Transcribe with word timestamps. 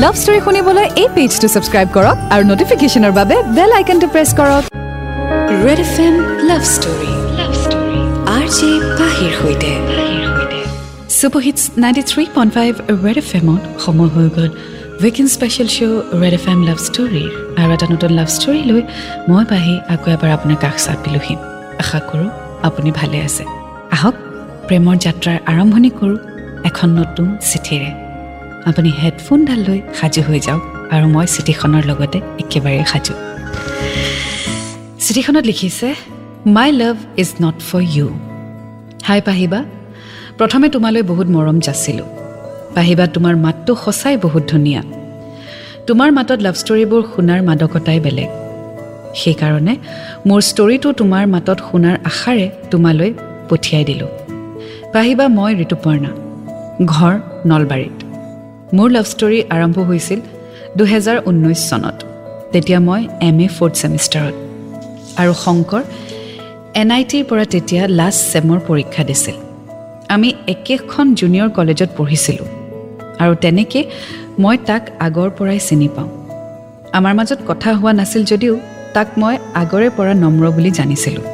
Love 0.00 0.14
story 0.20 0.38
শুনিবলৈ 0.44 0.86
এই 1.02 1.08
পেজটো 1.16 1.46
subscribe 1.54 1.88
কৰক 1.96 2.16
আৰু 2.34 2.42
নটিফিকেশ্যনৰ 2.50 3.12
বাবে 3.18 3.36
বেল 3.56 3.70
আইকনটো 3.78 4.06
প্ৰেছ 4.14 4.30
কৰক। 4.38 4.62
Red 5.64 5.80
F 5.86 5.94
M 6.06 6.14
love 6.50 6.62
story 6.74 7.10
love 7.38 7.52
story 7.62 7.98
R 8.36 8.46
J 8.56 8.70
পাহিৰ 8.98 9.32
সৈতে। 9.40 9.70
Ninety 11.82 12.02
three 12.10 12.24
point 12.36 12.50
five 12.56 12.72
red 13.04 13.18
F 13.22 13.30
এমত 13.38 13.62
সময় 13.84 14.10
হৈ 14.14 14.26
গ'ল। 14.36 14.50
Weekend 15.02 15.30
special 15.36 15.68
show' 15.76 16.00
red 16.22 16.34
F 16.38 16.44
M 16.52 16.60
love 16.68 16.78
ষ্টৰীৰ 16.86 17.28
আৰু 17.60 17.70
এটা 17.76 17.86
নতুন 17.94 18.10
লাভ 18.18 18.28
ষ্টৰী 18.36 18.60
লৈ 18.70 18.82
মই 19.30 19.44
পাহি 19.52 19.74
আকৌ 19.94 20.08
এবাৰ 20.16 20.30
আপোনাৰ 20.36 20.58
কাষ 20.64 20.76
চাপিলোহি 20.86 21.34
আশা 21.82 21.98
কৰোঁ 22.08 22.28
আপুনি 22.68 22.90
ভালে 23.00 23.18
আছে। 23.28 23.44
আহক 23.96 24.14
প্ৰেমৰ 24.66 24.96
যাত্ৰাৰ 25.04 25.38
আৰম্ভণি 25.52 25.90
কৰোঁ 25.98 26.18
এখন 26.68 26.88
নতুন 27.00 27.26
চিঠিৰে। 27.50 27.90
আপুনি 28.66 28.90
হেডফোনডাল 29.02 29.60
লৈ 29.68 29.80
সাজু 29.94 30.20
হৈ 30.22 30.40
যাওক 30.46 30.62
আৰু 30.94 31.06
মই 31.14 31.26
চিঠিখনৰ 31.26 31.84
লগতে 31.90 32.18
একেবাৰে 32.42 32.84
সাজু। 32.92 33.14
চিঠিখনত 35.04 35.44
লিখিছে 35.44 35.94
my 36.46 36.72
love 36.72 36.96
is 37.16 37.30
not 37.42 37.56
for 37.68 37.82
you 37.94 38.08
হাই 39.04 39.20
পাহিবা 39.20 39.64
প্ৰথমে 40.38 40.68
তোমালৈ 40.68 41.02
বহুত 41.02 41.26
মৰম 41.26 41.58
যাচিলোঁ। 41.60 42.08
পাহিবা 42.74 43.06
তোমাৰ 43.06 43.36
মাতটো 43.36 43.72
সঁচাই 43.84 44.16
বহুত 44.16 44.42
ধুনীয়া। 44.48 44.82
তোমাৰ 45.86 46.12
মাতত 46.12 46.38
লাভ 46.40 46.54
ষ্টৰীবোৰ 46.54 47.02
শুনাৰ 47.14 47.40
মাদকতাই 47.42 48.00
বেলেগ। 48.00 48.30
সেইকাৰণে 49.14 49.74
মোৰ 50.26 50.40
ষ্টৰীটো 50.40 50.88
তোমাৰ 50.92 51.24
মাতত 51.26 51.58
শুনাৰ 51.70 51.96
আশাৰে 52.04 52.46
তোমালৈ 52.70 53.10
পঠিয়াই 53.48 53.84
দিলোঁ। 53.84 54.10
পাহিবা 54.92 55.24
মই 55.28 55.52
ঋতুপৰ্ণা 55.64 56.10
ঘৰ 56.86 57.14
নলবাৰীত। 57.46 58.01
মোৰ 58.76 58.88
লাভ 58.96 59.06
ষ্টৰী 59.12 59.38
আৰম্ভ 59.54 59.76
হৈছিল 59.88 60.20
দুহেজাৰ 60.78 61.18
ঊনৈছ 61.30 61.60
চনত। 61.70 61.98
তেতিয়া 62.52 62.78
মই 62.88 63.02
এম 63.28 63.38
এ 63.44 63.48
ফ'ৰ্থ 63.56 63.74
ছেমিষ্টাৰত 63.80 64.34
আৰু 65.20 65.32
শংকৰ 65.44 65.82
এন 66.80 66.88
আই 66.96 67.02
টিৰ 67.10 67.24
পৰা 67.30 67.44
তেতিয়া 67.54 67.82
লাষ্ট 67.98 68.20
ছেমৰ 68.32 68.58
পৰীক্ষা 68.68 69.02
দিছিল। 69.08 69.36
আমি 70.14 70.28
একেখন 70.54 71.06
জুনিয়ৰ 71.20 71.48
কলেজত 71.58 71.90
পঢ়িছিলোঁ। 71.98 72.48
আৰু 73.22 73.32
তেনেকৈ 73.44 73.82
মই 74.42 74.56
তাক 74.68 74.82
আগৰ 75.06 75.28
পৰাই 75.38 75.60
চিনি 75.68 75.88
পাওঁ। 75.96 76.10
আমাৰ 76.98 77.12
মাজত 77.18 77.40
কথা 77.50 77.70
হোৱা 77.78 77.92
নাছিল 78.00 78.22
যদিও 78.32 78.54
তাক 78.94 79.08
মই 79.20 79.34
আগৰে 79.62 79.88
পৰা 79.96 80.12
নম্ৰ 80.24 80.44
বুলি 80.56 80.70
জানিছিলোঁ। 80.78 81.26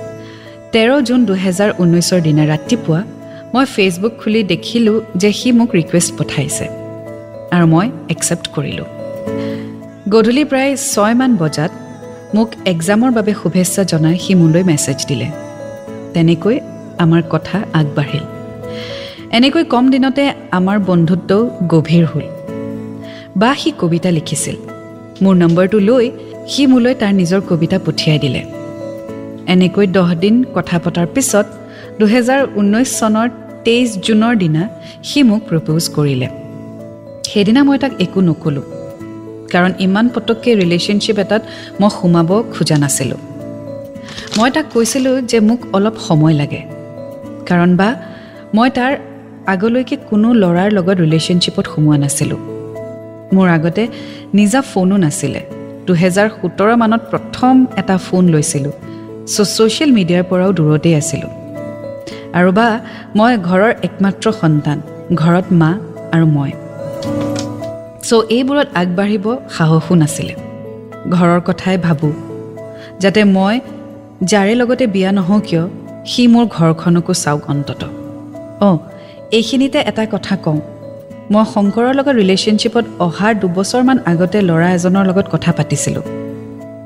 তেৰ 0.73 0.91
জুন 1.09 1.21
দুহেজাৰ 1.29 1.71
ঊনৈছৰ 1.83 2.21
দিনা 2.27 2.45
ৰাতিপুৱা 2.53 3.01
মই 3.53 3.65
ফেচবুক 3.75 4.13
খুলি 4.21 4.41
দেখিলোঁ 4.53 4.97
যে 5.21 5.31
সি 5.39 5.49
মোক 5.59 5.71
ৰিকুৱেষ্ট 5.79 6.11
পঠাইছে। 6.19 6.67
আৰু 7.53 7.67
মই 7.67 7.87
একচেপ্ট 8.09 8.47
কৰিলোঁ। 8.55 8.89
গধূলি 10.09 10.45
প্ৰায় 10.45 10.77
ছয়মান 10.77 11.37
বজাত 11.37 11.73
মোক 12.35 12.49
এক্সামৰ 12.67 13.11
বাবে 13.11 13.33
শুভেচ্ছা 13.43 13.85
জনাই 13.85 14.17
সি 14.19 14.35
মোলৈ 14.35 14.63
মেছেজ 14.63 14.99
দিলে। 15.09 15.29
তেনেকৈ 16.15 16.61
আমাৰ 16.99 17.23
কথা 17.31 17.59
আগবাঢ়িল। 17.73 18.25
এনেকৈ 19.37 19.65
কম 19.65 19.85
দিনতে 19.91 20.23
আমাৰ 20.51 20.79
বন্ধুত্বও 20.79 21.43
গভীৰ 21.69 22.05
হ'ল। 22.05 22.27
বা 23.37 23.55
সি 23.55 23.73
কবিতা 23.79 24.11
লিখিছিল। 24.11 24.57
মোৰ 25.23 25.35
নম্বৰটো 25.35 25.79
লৈ 25.79 26.11
সি 26.49 26.63
মোলৈ 26.67 26.95
তাৰ 26.95 27.13
নিজৰ 27.13 27.41
কবিতা 27.49 27.79
পঠিয়াই 27.87 28.19
দিলে। 28.19 28.43
এনেকৈ 29.53 29.87
দহ 29.87 30.09
দিন 30.15 30.45
কথা 30.55 30.77
পতাৰ 30.85 31.07
পিছত 31.15 31.47
দুহেজাৰ 31.99 32.41
ঊনৈছ 32.57 32.89
চনৰ 33.01 33.29
তেইছ 33.65 33.89
জুনৰ 34.07 34.35
দিনা 34.37 34.63
সি 35.03 35.23
মোক 35.23 35.43
প্ৰপ'জ 35.49 35.85
কৰিলে। 35.97 36.29
সেইদিনা 37.29 37.63
মই 37.63 37.79
তাক 37.79 37.93
একো 38.05 38.21
নক'লোঁ। 38.21 38.67
কাৰণ 39.53 39.73
ইমান 39.79 40.07
পটককৈ 40.15 40.53
ৰিলেশ্যনশ্বিপ 40.63 41.19
এটাত 41.19 41.43
মই 41.81 41.91
সোমাব 41.91 42.31
খোজা 42.55 42.77
নাছিলোঁ। 42.79 43.21
মই 44.39 44.51
তাক 44.51 44.67
কৈছিলোঁ 44.75 45.21
যে 45.31 45.41
মোক 45.41 45.61
অলপ 45.73 45.97
সময় 46.09 46.35
লাগে। 46.35 46.63
কাৰণ 47.49 47.71
বা 47.77 47.89
মই 48.55 48.71
তাৰ 48.71 48.93
আগলৈকে 49.47 49.97
কোনো 50.11 50.29
ল'ৰাৰ 50.33 50.69
লগত 50.73 50.97
ৰিলেশ্যনশ্বিপত 51.01 51.65
সোমোৱা 51.75 51.97
নাছিলোঁ। 51.97 52.41
মোৰ 53.35 53.49
আগতে 53.49 53.83
নিজা 54.35 54.61
ফোনো 54.61 54.97
নাছিলে। 54.97 55.41
দুহেজাৰ 55.87 56.29
সোতৰ 56.43 56.71
মানত 56.77 57.03
প্ৰথম 57.11 57.55
এটা 57.77 57.97
ফোন 57.97 58.29
লৈছিলোঁ। 58.29 58.73
ছ' 59.27 59.49
ছ'চিয়েল 59.57 59.91
মিডিয়াৰ 59.93 60.25
পৰাও 60.31 60.51
দূৰতেই 60.53 60.95
আছিলোঁ। 60.95 61.31
আৰু 62.39 62.51
বা 62.53 62.81
মই 63.17 63.33
ঘৰৰ 63.49 63.73
একমাত্ৰ 63.83 64.27
সন্তান 64.33 64.79
ঘৰত 65.15 65.47
মা 65.61 65.71
আৰু 66.13 66.27
মই। 66.27 66.53
ছ' 68.03 68.13
এইবোৰত 68.31 68.69
আগবাঢ়িব 68.75 69.27
সাহসো 69.51 69.95
নাছিলে। 69.95 70.35
ঘৰৰ 71.11 71.41
কথাই 71.41 71.77
ভাবোঁ 71.79 72.13
যাতে 73.01 73.25
মই 73.25 73.61
যাৰে 74.23 74.55
লগতে 74.55 74.87
বিয়া 74.87 75.13
নহওঁ 75.13 75.41
কিয় 75.41 75.65
সি 76.07 76.27
মোৰ 76.27 76.45
ঘৰখনকো 76.47 77.13
চাওক 77.15 77.43
অন্তত। 77.51 77.83
অঁ 78.61 78.79
এইখিনিতে 79.33 79.79
এটা 79.79 80.07
কথা 80.07 80.37
কওঁ 80.37 80.61
মই 81.31 81.45
শংকৰৰ 81.55 81.95
লগত 81.95 82.09
ৰিলেশ্যনশ্বিপত 82.09 82.85
অহাৰ 82.99 83.33
দুবছৰমান 83.35 83.99
আগতে 84.07 84.39
ল'ৰা 84.41 84.69
এজনৰ 84.75 85.05
লগত 85.07 85.27
কথা 85.31 85.53
পাতিছিলোঁ। 85.53 86.03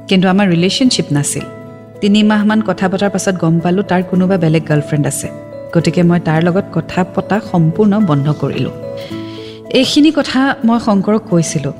কিন্তু 0.08 0.28
আমাৰ 0.28 0.46
ৰিলেশ্যনশ্বিপ 0.48 1.06
নাছিল। 1.12 1.44
তিনিমাহমান 2.00 2.60
কথা 2.60 2.88
পতাৰ 2.88 3.10
পাছত 3.10 3.34
গম 3.38 3.54
পালোঁ 3.58 3.84
তাৰ 3.84 4.02
কোনোবা 4.10 4.36
বেলেগ 4.36 4.62
গাৰ্লফ্ৰেণ্ড 4.68 5.06
আছে। 5.06 5.28
গতিকে 5.74 6.02
মই 6.02 6.20
তাৰ 6.20 6.40
লগত 6.42 6.64
কথা 6.72 7.04
পতা 7.14 7.40
সম্পূৰ্ণ 7.50 7.92
বন্ধ 8.06 8.26
কৰিলোঁ। 8.32 8.70
এইখিনি 9.80 10.10
কথা 10.12 10.40
মই 10.64 10.78
শংকৰক 10.86 11.22
কৈছিলোঁ 11.30 11.72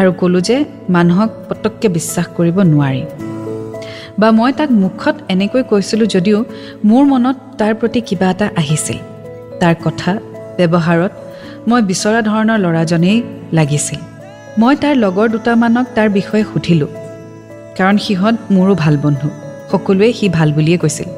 আৰু 0.00 0.10
ক'লোঁ 0.20 0.40
যে 0.40 0.56
মানুহক 0.88 1.30
পটককৈ 1.48 1.88
বিশ্বাস 1.88 2.26
কৰিব 2.36 2.56
নোৱাৰি। 2.72 3.02
বা 4.20 4.28
মই 4.30 4.52
তাক 4.52 4.70
মুখত 4.82 5.16
এনেকৈ 5.28 5.62
কৈছিলোঁ 5.62 6.06
যদিও 6.06 6.38
মোৰ 6.84 7.02
মনত 7.04 7.36
তাৰ 7.58 7.72
প্ৰতি 7.74 8.00
কিবা 8.00 8.30
এটা 8.30 8.46
আহিছিল। 8.56 8.98
তাৰ 9.60 9.74
কথা 9.84 10.10
ব্যৱহাৰত 10.58 11.12
মই 11.68 11.80
বিচৰা 11.82 12.20
ধৰণৰ 12.22 12.58
ল'ৰাজনেই 12.58 13.18
লাগিছিল। 13.52 14.00
মই 14.58 14.74
তাৰ 14.76 14.94
লগৰ 14.96 15.26
দুটামানক 15.28 15.86
তাৰ 15.94 16.08
বিষয়ে 16.08 16.44
সুধিলোঁ। 16.44 16.90
কাৰণ 17.76 17.96
সিহঁত 17.98 18.36
মোৰো 18.50 18.74
ভাল 18.74 18.94
বন্ধু 19.02 19.28
সকলোৱে 19.70 20.12
সি 20.12 20.26
ভাল 20.28 20.48
বুলিয়ে 20.52 20.78
কৈছিল। 20.78 21.08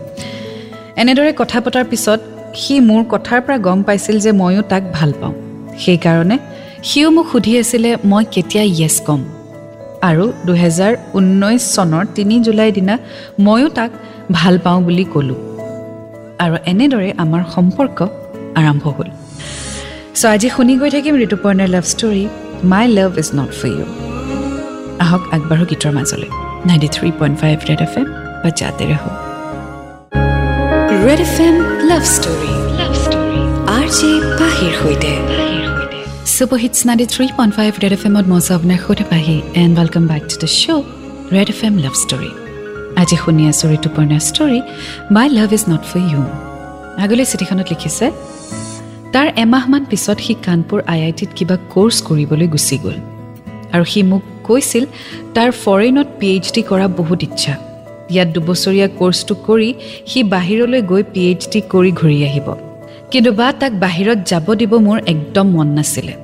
এনেদৰে 0.96 1.32
কথা 1.36 1.58
পতাৰ 1.60 1.84
পিছত 1.84 2.20
সি 2.54 2.74
মোৰ 2.80 3.02
কথাৰ 3.08 3.40
পৰা 3.44 3.56
গম 3.58 3.78
পাইছিল 3.82 4.16
যে 4.20 4.30
ময়ো 4.32 4.62
তাক 4.62 4.82
ভাল 4.92 5.12
পাওঁ। 5.20 5.51
সেইকাৰণে 5.82 6.36
সিও 6.88 7.08
মোক 7.10 7.26
সুধি 7.32 7.52
আছিলে 7.60 7.90
মই 8.10 8.24
কেতিয়া 8.34 8.64
য়েছ 8.80 8.96
ক'ম? 9.06 9.20
আৰু 10.08 10.24
দুহেজাৰ 10.46 10.92
ঊনৈছ 11.18 11.62
চনৰ 11.74 12.04
তিনি 12.16 12.34
জুলাইৰ 12.46 12.72
দিনা 12.78 12.94
ময়ো 13.46 13.68
তাক 13.78 13.90
ভাল 14.30 14.54
পাওঁ 14.64 14.80
বুলি 14.86 15.04
ক'লোঁ। 15.14 15.38
আৰু 16.44 16.56
এনেদৰে 16.72 17.10
আমাৰ 17.22 17.42
সম্পৰ্ক 17.54 17.98
আৰম্ভ 18.60 18.84
হ'ল। 18.96 19.08
চ' 20.20 20.24
আজি 20.34 20.48
শুনি 20.56 20.74
গৈ 20.80 20.90
থাকিম 20.90 21.14
ঋতুপৰ্ণাৰ 21.26 21.68
love 21.74 21.84
story 21.92 22.24
my 22.72 22.84
love 22.98 23.10
is 23.22 23.28
not 23.38 23.50
for 23.60 23.68
you 23.76 23.86
আহক 25.04 25.22
আগবাঢ়ো 25.34 25.64
গীতৰ 25.70 25.92
মাজলৈ। 25.96 26.30
Ninety 26.68 26.88
three 26.96 27.08
point 27.20 27.36
five 27.42 27.56
red 27.68 27.80
F 27.86 27.94
M 28.00 28.06
বা 28.42 28.50
জাতে 28.60 28.84
red 31.06 31.20
F 31.26 31.36
M 31.46 31.54
love 31.90 32.02
story 32.16 32.52
love 32.78 32.92
story 33.04 33.40
R 33.76 33.86
J 33.98 34.10
super 36.32 36.58
hits 36.64 36.80
ninety 36.88 37.06
three 37.12 37.24
point 37.38 37.52
five 37.58 37.72
red 37.82 37.92
F 37.96 38.02
এমত 38.08 38.26
মই 38.32 38.40
আপোনাৰ 38.56 38.78
সৈতে 38.84 39.04
পাহি। 39.12 39.36
And 39.62 39.74
welcome 39.78 40.04
back 40.12 40.22
to 40.30 40.36
the 40.42 40.48
show' 40.60 40.84
red 41.34 41.48
F 41.54 41.60
M 41.68 41.74
love 41.84 41.94
story 42.02 42.30
আজি 43.00 43.16
শুনি 43.22 43.42
আছোঁ 43.50 43.68
ঋতুপৰ্ণাৰ 43.78 44.22
story 44.30 44.58
my 45.16 45.26
love 45.38 45.50
is 45.56 45.62
not 45.72 45.82
for 45.90 46.00
you 46.10 46.22
আগলৈ 47.04 47.24
চিঠিখনত 47.32 47.66
লিখিছে 47.72 48.06
তাৰ 49.14 49.26
এমাহমান 49.44 49.82
পিছত 49.90 50.18
সি 50.24 50.32
কানপুৰ 50.46 50.80
আই 50.92 50.98
আই 51.06 51.12
টিত 51.18 51.30
কিবা 51.38 51.56
কৰ্চ 51.74 51.96
কৰিবলৈ 52.08 52.46
গুচি 52.54 52.76
গ'ল। 52.84 52.96
আৰু 53.74 53.84
সি 53.92 54.00
মোক 54.10 54.22
কৈছিল 54.48 54.84
তাৰ 55.36 55.50
ফৰেইনত 55.62 56.08
পি 56.18 56.26
এইচ 56.34 56.46
ডি 56.54 56.62
কৰা 56.70 56.86
বহুত 56.98 57.20
ইচ্ছা। 57.28 57.54
ইয়াত 58.12 58.28
দুবছৰীয়া 58.36 58.88
কৰ্চটো 59.00 59.34
কৰি 59.48 59.70
সি 60.10 60.20
বাহিৰলৈ 60.34 60.80
গৈ 60.90 61.02
পি 61.12 61.20
এইচ 61.30 61.42
ডি 61.52 61.60
কৰি 61.72 61.90
ঘূৰি 62.00 62.18
আহিব। 62.28 62.48
কিন্তু 63.12 63.30
বা 63.32 63.48
তাক 63.60 63.72
বাহিৰত 63.84 64.18
যাব 64.30 64.46
দিব 64.60 64.72
মোৰ 64.86 64.98
একদম 65.12 65.46
মন 65.56 65.68
নাছিলে। 65.76 66.14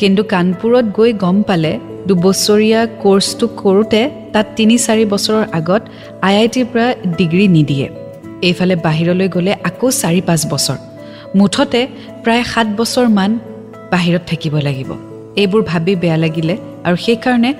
কিন্তু 0.00 0.22
কানপুৰত 0.24 0.86
গৈ 0.98 1.10
গম 1.12 1.36
পালে 1.42 1.72
দুবছৰীয়া 2.08 2.80
কৰ্চটো 3.02 3.46
কৰোঁতে 3.62 4.00
তাত 4.32 4.46
তিনি 4.56 4.74
চাৰি 4.78 5.04
বছৰৰ 5.12 5.44
আগত 5.58 5.82
আই 6.26 6.34
আই 6.36 6.48
টিৰ 6.52 6.66
পৰা 6.72 6.86
ডিগ্ৰী 7.18 7.46
নিদিয়ে। 7.56 7.86
এইফালে 8.48 8.74
বাহিৰলৈ 8.86 9.28
গ'লে 9.28 9.52
আকৌ 9.68 9.86
চাৰি 10.00 10.20
পাঁচ 10.28 10.42
বছৰ। 10.52 10.78
মুঠতে 11.38 11.80
প্ৰায় 12.24 12.44
সাত 12.52 12.66
বছৰমান 12.78 13.30
বাহিৰত 13.92 14.22
থাকিব 14.26 14.54
লাগিব। 14.58 14.90
এইবোৰ 15.36 15.62
ভাবি 15.62 15.92
বেয়া 15.96 16.16
লাগিলে 16.16 16.54
আৰু 16.86 16.96
সেইকাৰণে 16.96 17.50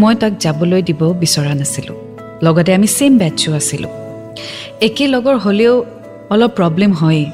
মই 0.00 0.14
তাক 0.20 0.32
যাবলৈ 0.44 0.80
দিব 0.82 1.00
বিচৰা 1.22 1.52
নাছিলোঁ। 1.54 1.96
লগতে 2.42 2.70
আমি 2.74 2.86
ছেইম 2.86 3.12
বেটছো 3.18 3.50
আছিলোঁ। 3.54 3.92
একে 4.86 5.04
লগৰ 5.14 5.36
হ'লেও 5.44 5.74
অলপ 6.30 6.50
প্ৰব্লেম 6.58 6.92
হয়েই। 6.92 7.26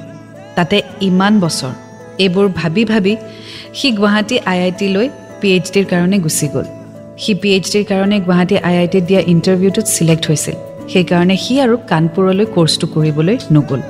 তাতে 0.57 0.83
ইমান 1.01 1.41
বছৰ। 1.41 1.73
এইবোৰ 2.19 2.49
ভাবি 2.49 2.85
ভাবি 2.85 3.17
সি 3.75 3.91
গুৱাহাটী 3.91 4.39
আই 4.51 4.59
আই 4.61 4.73
টিলৈ 4.79 5.09
পি 5.41 5.49
এইচ 5.53 5.67
ডিৰ 5.75 5.85
কাৰণে 5.85 6.19
গুচি 6.19 6.49
গ'ল। 6.49 6.67
সি 7.19 7.35
পি 7.35 7.49
এইচ 7.53 7.67
ডিৰ 7.73 7.85
কাৰণে 7.85 8.21
গুৱাহাটী 8.21 8.57
আই 8.57 8.77
আই 8.77 8.89
টিত 8.89 9.05
দিয়া 9.05 9.21
ইণ্টাৰভিউটোত 9.27 9.85
ছিলেক্ট 9.85 10.25
হৈছিল। 10.29 10.55
সেইকাৰণে 10.93 11.37
সি 11.37 11.61
আৰু 11.61 11.77
কাণপুৰলৈ 11.89 12.47
কৰ্চটো 12.55 12.87
কৰিবলৈ 12.95 13.37
নগ'ল। 13.53 13.81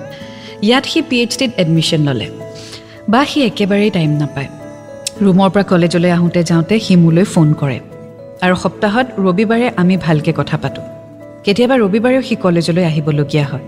ইয়াত 0.63 0.85
সি 0.87 1.03
পি 1.03 1.17
এইচ 1.21 1.39
ডিত 1.39 1.51
এডমিশ্যন 1.57 2.01
ল'লে। 2.09 2.29
বা 3.09 3.25
সি 3.25 3.39
একেবাৰেই 3.47 3.91
টাইম 3.91 4.11
নাপায়। 4.11 4.49
ৰুমৰ 5.23 5.51
পৰা 5.51 5.63
কলেজলৈ 5.63 6.11
আহোঁতে 6.11 6.43
যাওঁতে 6.45 6.75
সি 6.81 6.97
মোলৈ 6.97 7.25
ফোন 7.25 7.53
কৰে। 7.53 7.79
আৰু 8.41 8.55
সপ্তাহত 8.55 9.07
ৰবিবাৰে 9.19 9.71
আমি 9.77 9.97
ভালকৈ 9.97 10.33
কথা 10.37 10.57
পাতোঁ। 10.57 10.85
কেতিয়াবা 11.45 11.77
ৰবিবাৰেও 11.79 12.23
সি 12.23 12.37
কলেজলৈ 12.37 12.85
আহিবলগীয়া 12.85 13.47
হয়। 13.47 13.61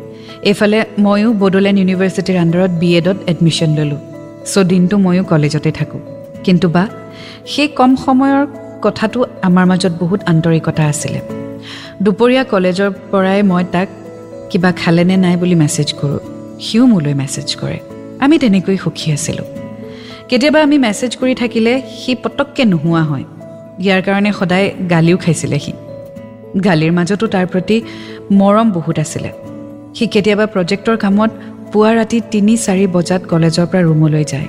এইফালে 0.42 0.84
ময়ো 0.98 1.32
বড়োলেণ্ড 1.32 1.78
ইউনিভাৰ্চিটিৰ 1.78 2.36
আণ্ডাৰত 2.36 2.70
বি 2.70 2.96
এডত 2.96 3.16
এডমিশ্যন 3.26 3.70
ল'লোঁ। 3.78 3.96
চ' 4.46 4.58
দিনটো 4.58 4.98
ময়ো 4.98 5.24
কলেজতে 5.24 5.72
থাকোঁ। 5.72 6.00
কিন্তু 6.44 6.68
বা 6.68 6.86
সেই 7.46 7.68
কম 7.68 7.96
সময়ৰ 7.96 8.46
কথাটো 8.82 9.24
আমাৰ 9.42 9.66
মাজত 9.66 9.92
বহুত 10.00 10.20
আন্তৰিকতা 10.26 10.84
আছিলে। 10.84 11.20
দুপৰীয়া 12.02 12.44
কলেজৰ 12.44 12.90
পৰাই 13.10 13.42
মই 13.42 13.64
তাক 13.72 13.88
কিবা 14.50 14.72
খালেনে 14.72 15.16
নাই 15.16 15.36
বুলি 15.36 15.54
মেছেজ 15.54 15.92
কৰোঁ। 15.92 16.18
সিও 16.60 16.86
মোলৈ 16.86 17.14
মেছেজ 17.14 17.56
কৰে। 17.56 17.78
আমি 18.20 18.38
তেনেকৈ 18.38 18.76
সুখী 18.76 19.12
আছিলোঁ। 19.12 19.44
কেতিয়াবা 20.28 20.62
আমি 20.62 20.78
মেছেজ 20.78 21.16
কৰি 21.16 21.34
থাকিলে 21.34 21.82
সি 21.98 22.14
পটককৈ 22.14 22.64
নোহোৱা 22.64 23.02
হয়। 23.02 23.24
ইয়াৰ 23.80 24.02
কাৰণে 24.02 24.32
সদায় 24.32 24.70
গালিও 24.90 25.16
খাইছিলে 25.16 25.58
সি। 25.58 25.72
গালিৰ 26.66 26.92
মাজতো 26.98 27.26
তাৰ 27.34 27.46
প্ৰতি 27.52 27.76
মৰম 28.40 28.66
বহুত 28.76 28.96
আছিলে। 29.04 29.30
সি 29.96 30.04
কেতিয়াবা 30.14 30.46
প্ৰজেক্টৰ 30.54 30.96
কামত 31.04 31.30
পুৱা 31.72 31.90
ৰাতি 31.98 32.18
তিনি 32.32 32.54
চাৰি 32.64 32.84
বজাত 32.96 33.22
কলেজৰ 33.30 33.66
পৰা 33.70 33.82
ৰুমলৈ 33.88 34.24
যায় 34.32 34.48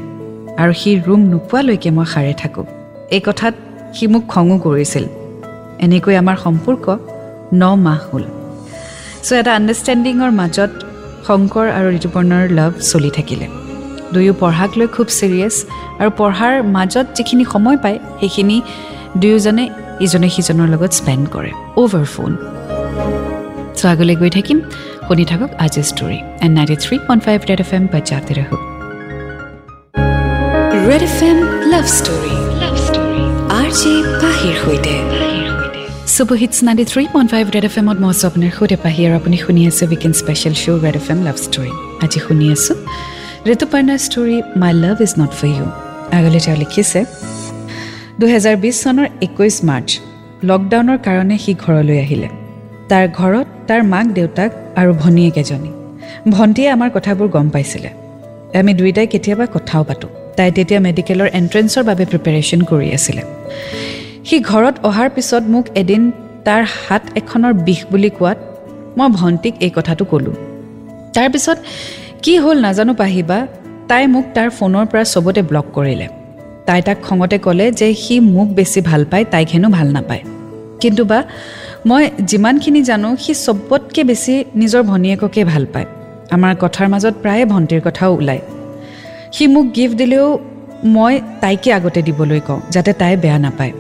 আৰু 0.62 0.74
সি 0.82 0.92
ৰুম 1.08 1.22
নোপোৱালৈকে 1.34 1.90
মই 1.98 2.06
সাৰে 2.14 2.34
থাকোঁ। 2.42 2.66
এই 3.16 3.22
কথাত 3.28 3.54
সি 3.96 4.06
মোক 4.08 4.24
খঙো 4.34 4.58
কৰিছিল। 4.66 5.06
এনেকৈ 5.86 6.16
আমাৰ 6.22 6.38
সম্পৰ্ক 6.46 6.86
ন 7.62 7.64
মাহ 7.86 8.02
হ'ল। 8.10 8.24
চ' 9.26 9.34
এটা 9.40 9.52
আণ্ডাৰষ্টেণ্ডিঙৰ 9.60 10.32
মাজত 10.42 10.72
শংকৰ 11.28 11.66
আৰু 11.78 11.88
ঋতুপৰ্ণৰ 11.98 12.44
লাভ 12.58 12.72
চলি 12.92 13.10
থাকিলে। 13.18 13.48
দুয়ো 14.14 14.34
পঢ়াক 14.42 14.72
লৈ 14.78 14.88
খুব 14.96 15.08
ছিৰিয়াছ 15.18 15.56
আৰু 16.00 16.10
পঢ়াৰ 16.20 16.54
মাজত 16.76 17.06
যিখিনি 17.18 17.46
সময় 17.54 17.78
পায় 17.84 17.98
সেইখিনি 18.20 18.58
দুয়োজনে 19.22 19.66
ইজনে 20.06 20.30
সিজনৰ 20.36 20.68
লগত 20.74 20.92
স্পেণ্ড 21.00 21.24
কৰে 21.36 21.52
অ'ভাৰ 21.82 22.06
ফোন 22.14 22.32
চ' 23.78 23.86
আগলৈ 23.94 24.16
গৈ 24.22 24.30
থাকিম। 24.38 24.58
শুনি 25.08 25.26
থাকক 25.32 25.50
আজিৰ 25.66 25.86
story 25.92 26.20
and 26.44 26.54
ninety 26.58 26.78
three 26.84 26.96
point 27.08 27.22
five 27.26 27.38
red 27.50 27.60
F 27.66 27.72
M 27.78 27.84
বাচ্চাতে 27.94 28.34
ৰহক 28.40 28.62
red 30.90 31.04
F 31.10 31.18
M 31.30 31.38
love 31.72 31.86
story 32.00 32.36
R 33.60 33.70
J 33.80 33.94
পাহিৰ 34.22 34.56
সৈতে। 34.64 34.96
Super 36.16 36.38
hits 36.42 36.58
ninety 36.68 36.86
three 36.92 37.04
point 37.14 37.30
five 37.34 37.46
red 37.56 37.66
F 37.70 37.76
এমত 37.82 37.98
মই 38.04 38.10
আছোঁ 38.14 38.28
আপোনাৰ 38.30 38.52
সৈতে। 38.58 38.78
পাহি 38.84 39.02
আৰু 39.08 39.14
আপুনি 39.20 39.38
শুনি 39.46 39.62
আছে 39.70 39.84
weekend 39.92 40.14
special 40.22 40.54
show' 40.62 40.80
red 40.86 40.96
F 41.02 41.08
M 41.14 41.20
love 41.28 41.38
story 41.46 41.72
আজি 42.04 42.20
শুনি 42.26 42.46
আছোঁ। 42.56 42.76
ঋতুপৰ্ণাৰ 43.54 44.00
story 44.08 44.38
my 44.62 44.72
love 44.84 44.96
is 45.06 45.12
not 45.22 45.32
for 45.40 45.50
you 45.56 45.66
আগলৈ 46.18 46.40
তেওঁ 46.46 46.58
লিখিছে 46.64 47.00
দুহেজাৰ 48.20 48.56
বিছ 48.56 48.76
চনৰ 48.84 49.08
একৈছ 49.22 49.56
মাৰ্চ 49.64 49.90
লকডাউনৰ 50.44 50.98
কাৰণে 50.98 51.38
সি 51.38 51.54
ঘৰলৈ 51.54 52.00
আহিলে। 52.00 52.30
তাৰ 52.90 53.08
ঘৰত 53.08 53.48
তাৰ 53.68 53.84
মাক 53.84 54.06
দেউতাক 54.06 54.52
আৰু 54.76 54.94
ভনীয়েক 54.94 55.38
এজনী। 55.38 55.72
ভণ্টীয়ে 56.32 56.70
আমাৰ 56.70 56.90
কথাবোৰ 56.94 57.28
গম 57.28 57.50
পাইছিলে। 57.50 57.90
আমি 58.60 58.74
দুয়োটাই 58.74 59.08
কেতিয়াবা 59.08 59.46
কথাও 59.54 59.84
পাতোঁ। 59.84 60.10
তাই 60.38 60.52
তেতিয়া 60.52 60.80
মেডিকেলৰ 60.80 61.28
এণ্ট্ৰেঞ্চৰ 61.34 61.84
বাবে 61.84 62.06
প্ৰিপেৰেশ্যন 62.06 62.62
কৰি 62.62 62.94
আছিলে। 62.94 63.22
সি 64.26 64.40
ঘৰত 64.40 64.76
অহাৰ 64.84 65.10
পিছত 65.10 65.44
মোক 65.44 65.66
এদিন 65.76 66.12
তাৰ 66.46 66.64
হাত 66.64 67.02
এখনৰ 67.16 67.54
বিষ 67.54 67.86
বুলি 67.92 68.10
কোৱাত 68.10 68.38
মই 68.98 69.10
ভণ্টিক 69.10 69.54
এই 69.60 69.72
কথাটো 69.76 70.06
ক'লোঁ। 70.06 70.36
তাৰপিছত 71.14 71.58
কি 72.22 72.38
হ'ল 72.38 72.58
নাজানো 72.60 72.94
পাহিবা? 72.94 73.48
তাই 73.88 74.08
মোক 74.08 74.26
তাৰ 74.34 74.50
ফোনৰ 74.50 74.86
পৰা 74.86 75.04
চবতে 75.04 75.42
ব্লক 75.42 75.66
কৰিলে। 75.74 76.08
তাই 76.66 76.82
তাক 76.82 76.98
খঙতে 77.02 77.38
ক'লে 77.38 77.72
যে 77.72 77.94
সি 77.94 78.20
মোক 78.20 78.48
বেছি 78.48 78.82
ভাল 78.82 79.06
পায় 79.06 79.26
তাইক 79.26 79.48
হেনো 79.50 79.70
ভাল 79.70 79.88
নাপায়। 79.92 80.22
কিন্তু 80.82 81.06
বা 81.06 81.24
মই 81.86 82.10
যিমানখিনি 82.22 82.82
জানো 82.84 83.16
সি 83.20 83.34
চবতকৈ 83.34 84.04
বেছি 84.04 84.44
নিজৰ 84.56 84.84
ভনীয়েককে 84.84 85.44
ভাল 85.44 85.66
পায়। 85.74 85.86
আমাৰ 86.32 86.56
কথাৰ 86.60 86.88
মাজত 86.88 87.14
প্ৰায়ে 87.24 87.46
ভণ্টিৰ 87.46 87.82
কথাও 87.82 88.14
ওলায়। 88.14 88.42
সি 89.32 89.48
মোক 89.48 89.76
গিফ্ট 89.76 89.98
দিলেও 89.98 90.40
মই 90.84 91.22
তাইকে 91.42 91.74
আগতে 91.74 92.02
দিবলৈ 92.02 92.40
কওঁ 92.48 92.62
যাতে 92.70 92.94
তাই 92.94 93.18
বেয়া 93.18 93.40
নাপায়। 93.40 93.74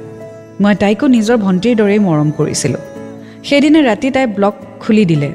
মই 0.62 0.76
তাইকো 0.76 1.08
নিজৰ 1.08 1.38
ভণ্টিৰ 1.38 1.76
দৰেই 1.76 2.00
মৰম 2.00 2.32
কৰিছিলোঁ। 2.32 2.80
সেইদিনা 3.44 3.80
ৰাতি 3.82 4.12
তাই 4.12 4.28
ব্লক 4.28 4.56
খুলি 4.80 5.06
দিলে। 5.06 5.30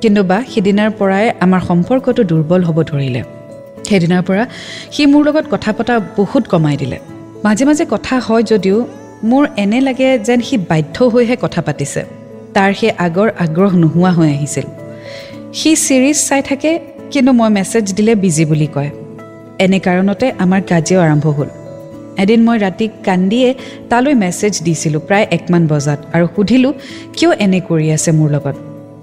কিন্তু 0.00 0.22
বা 0.22 0.42
সিদিনাৰ 0.54 0.90
পৰাই 0.90 1.32
আমাৰ 1.40 1.60
সম্পৰ্কটো 1.60 2.22
দুৰ্বল 2.22 2.62
হ'ব 2.62 2.82
ধৰিলে। 2.82 3.22
সেইদিনাৰ 3.88 4.22
পৰা 4.22 4.44
সি 4.94 5.02
মোৰ 5.12 5.22
লগত 5.28 5.44
কথা 5.50 5.70
পতা 5.72 5.94
বহুত 6.18 6.44
কমাই 6.52 6.76
দিলে। 6.76 6.98
মাজে 7.44 7.64
মাজে 7.64 7.84
কথা 7.90 8.14
হয় 8.18 8.42
যদিও 8.42 8.78
মোৰ 9.24 9.44
এনে 9.56 9.80
লাগে 9.80 10.08
যেন 10.18 10.40
সি 10.40 10.56
বাধ্য 10.70 10.96
হৈহে 11.04 11.36
কথা 11.44 11.60
পাতিছে। 11.62 12.02
তাৰ 12.54 12.70
সেই 12.78 12.90
আগৰ 13.06 13.28
আগ্ৰহ 13.44 13.72
নোহোৱা 13.82 14.10
হৈ 14.16 14.28
আহিছিল। 14.36 14.66
সি 15.58 15.70
ছিৰিজ 15.84 16.18
চাই 16.28 16.42
থাকে 16.42 16.70
কিন্তু 17.10 17.32
মই 17.32 17.50
মেছেজ 17.50 17.84
দিলে 17.94 18.12
বিজি 18.14 18.44
বুলি 18.44 18.68
কয়। 18.74 18.90
এনে 19.64 19.78
কাৰণতে 19.78 20.26
আমাৰ 20.38 20.60
কাজিয়াও 20.70 21.02
আৰম্ভ 21.06 21.26
হ'ল। 21.36 21.48
এদিন 22.22 22.40
মই 22.44 22.58
ৰাতি 22.58 22.86
কান্দিয়ে 23.06 23.48
তালৈ 23.90 24.14
মেছেজ 24.14 24.54
দিছিলোঁ 24.66 25.00
প্ৰায় 25.08 25.26
একমান 25.36 25.62
বজাত 25.66 26.00
আৰু 26.12 26.26
সুধিলোঁ 26.36 26.72
কিয় 27.16 27.30
এনে 27.44 27.60
কৰি 27.68 27.86
আছে 27.96 28.10
মোৰ 28.12 28.28
লগত? 28.30 28.56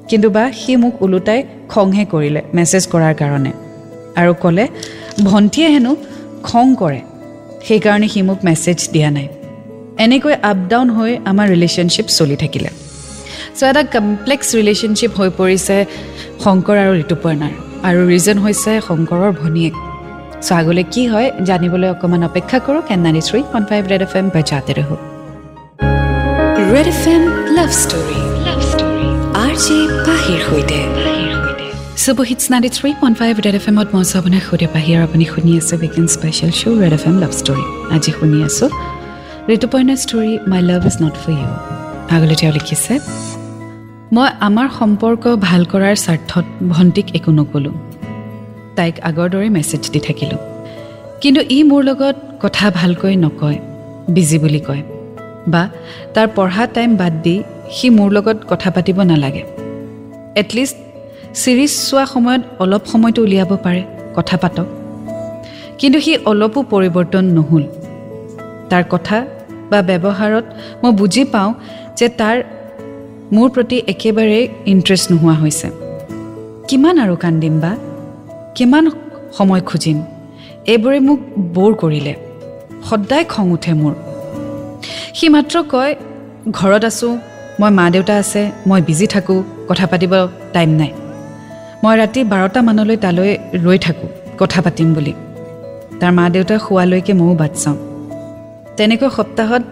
কিন্তু 0.10 0.28
বা 0.30 0.44
সি 0.52 0.76
মোক 0.76 0.94
ওলোটাই 1.04 1.40
খংহে 1.70 2.04
কৰিলে 2.06 2.42
মেছেজ 2.54 2.84
কৰাৰ 2.88 3.14
কাৰণে। 3.22 3.52
আৰু 4.20 4.32
ক'লে 4.44 4.66
ভণ্টিয়ে 5.28 5.68
হেনো 5.74 5.92
খং 6.48 6.66
কৰে। 6.82 7.02
সেইকাৰণে 7.68 8.08
সি 8.14 8.20
মোক 8.28 8.40
মেছেজ 8.48 8.80
দিয়া 8.94 9.10
নাই। 9.18 9.28
এনেকৈ 10.06 10.34
আপ 10.50 10.58
ডাউন 10.72 10.88
হৈ 10.98 11.12
আমাৰ 11.32 11.46
ৰিলেশ্যনশ্বিপ 11.54 12.08
চলি 12.18 12.36
থাকিলে। 12.44 12.70
চ' 13.58 13.64
এটা 13.70 13.84
কমপ্লেক্স 13.96 14.48
ৰিলেশ্যনশ্বিপ 14.60 15.12
হৈ 15.20 15.30
পৰিছে 15.40 15.76
শংকৰ 16.44 16.76
আৰু 16.84 16.94
ঋতুপৰ্ণাৰ। 17.04 17.54
আৰু 17.88 18.00
ৰিজন 18.12 18.38
হৈছে 18.46 18.72
শংকৰৰ 18.88 19.32
ভনীয়েক। 19.42 19.76
চ' 20.46 20.52
আগলৈ 20.60 20.86
কি 20.94 21.04
হয় 21.12 21.28
জানিবলৈ 21.50 21.90
অকণমান 21.96 22.22
অপেক্ষা 22.30 22.58
কৰক 22.66 22.86
and 22.94 23.00
ninety 23.06 23.22
three 23.28 23.40
point 23.52 23.66
five 23.70 23.82
red 23.92 24.02
F 24.08 24.14
M 24.20 24.26
বজাতে 24.36 24.74
red 26.74 26.88
F 26.94 27.04
M 27.14 27.24
love 27.58 27.70
story 27.82 28.20
love 28.48 28.60
story 28.72 29.08
R 29.44 29.54
J 29.64 29.78
পাহিৰ 30.08 30.40
সৈতে। 30.48 30.80
Super 32.04 32.26
hits 32.30 32.46
ninety 32.52 32.70
three 32.78 32.90
point 33.02 33.16
five 33.22 33.34
red 33.46 33.56
F 33.60 33.66
এমত 33.72 33.88
মই 33.96 34.04
আপোনাৰ 34.20 34.42
সৈতে 34.48 34.68
বাহিৰ 34.76 34.98
আপুনি 35.08 35.26
শুনি 35.34 35.52
আছে 35.60 35.74
weekend 35.82 36.06
special 36.16 36.52
show' 36.60 36.78
red 36.84 36.94
F 36.98 37.04
M 37.10 37.16
love 37.24 37.32
story 37.42 37.64
আজি 37.96 38.12
শুনি 38.18 38.38
আছোঁ 38.48 38.70
ঋতুপৰ্ণাৰ 39.56 40.00
story 40.06 40.32
my 40.52 40.62
love 40.70 40.82
is 40.90 40.96
not 41.04 41.16
for 41.22 41.32
you 41.40 41.50
আগলৈ 42.16 42.36
তেওঁ 42.42 42.54
লিখিছে 42.58 42.94
মই 44.16 44.30
আমাৰ 44.48 44.68
সম্পৰ্ক 44.80 45.24
ভাল 45.48 45.62
কৰাৰ 45.72 45.96
স্বাৰ্থত 46.06 46.46
ভণ্টিক 46.74 47.08
একো 47.18 47.32
নক'লোঁ। 47.40 47.76
তাইক 48.78 48.96
আগৰ 49.10 49.28
দৰে 49.34 49.48
মেছেজ 49.58 49.84
দি 49.94 50.00
থাকিলোঁ। 50.08 50.42
কিন্তু 51.22 51.42
ই 51.56 51.60
মোৰ 51.70 51.82
লগত 51.90 52.16
কথা 52.44 52.66
ভালকৈ 52.80 53.14
নকয় 53.26 53.58
বিজি 54.16 54.38
বুলি 54.44 54.62
কয়। 54.68 54.84
বা 55.54 55.64
তাৰ 56.14 56.28
পঢ়া 56.38 56.64
টাইম 56.76 56.90
বাদ 57.02 57.14
দি 57.26 57.36
সি 57.76 57.88
মোৰ 57.98 58.10
লগত 58.18 58.38
কথা 58.52 58.70
পাতিব 58.76 58.98
নালাগে। 59.12 59.44
এটলিষ্ট 60.42 60.78
ছিৰিজ 61.42 61.72
চোৱা 61.88 62.06
সময়ত 62.06 62.42
অলপ 62.64 62.84
সময়টো 62.92 63.20
উলিয়াব 63.26 63.52
পাৰে 63.66 63.82
কথা 64.16 64.36
পাতক 64.38 64.68
কিন্তু 65.80 65.98
সি 66.06 66.14
অলপো 66.32 66.60
পৰিৱৰ্তন 66.72 67.26
নহ'ল। 67.38 67.64
তাৰ 68.70 68.84
কথা 68.94 69.18
বা 69.72 69.80
ব্যৱহাৰত 69.90 70.46
মই 70.82 70.92
বুজি 71.00 71.24
পাওঁ 71.34 71.52
যে 71.98 72.08
তাৰ 72.20 72.38
মোৰ 73.36 73.48
প্ৰতি 73.56 73.78
একেবাৰে 73.94 74.40
ইণ্টাৰেষ্ট 74.72 75.06
নোহোৱা 75.12 75.36
হৈছে। 75.42 75.68
কিমান 76.68 76.96
আৰু 77.04 77.16
কান্দিম 77.16 77.56
বা? 77.60 77.72
কিমান 78.56 78.86
সময় 79.38 79.62
খুজিম? 79.62 79.98
এইবোৰে 80.74 81.00
মোক 81.08 81.20
ব'ৰ 81.56 81.72
কৰিলে। 81.82 82.14
সদায় 82.90 83.26
খং 83.34 83.46
উঠে 83.56 83.74
মোৰ। 83.82 83.94
সি 85.18 85.26
মাত্ৰ 85.34 85.56
কয় 85.74 85.94
ঘৰত 86.58 86.84
আছোঁ 86.86 87.14
মই 87.60 87.72
মা 87.78 87.86
দেউতা 87.90 88.14
আছে 88.18 88.42
মই 88.68 88.82
বিজি 88.88 89.08
থাকোঁ 89.08 89.40
কথা 89.70 89.86
পাতিব 89.92 90.14
টাইম 90.54 90.72
নাই। 90.82 90.92
মই 91.84 91.96
ৰাতি 91.98 92.22
বাৰটামানলৈ 92.24 92.98
তালৈ 92.98 93.32
ৰৈ 93.66 93.78
থাকোঁ 93.78 94.10
কথা 94.40 94.60
পাতিম 94.66 94.94
বুলি। 94.94 95.14
তাৰ 96.00 96.12
মা 96.18 96.26
দেউতা 96.30 96.56
শোৱালৈকে 96.66 97.14
ময়ো 97.14 97.36
বাট 97.42 97.54
চাওঁ। 97.56 97.78
তেনেকৈ 98.78 99.10
সপ্তাহত 99.18 99.64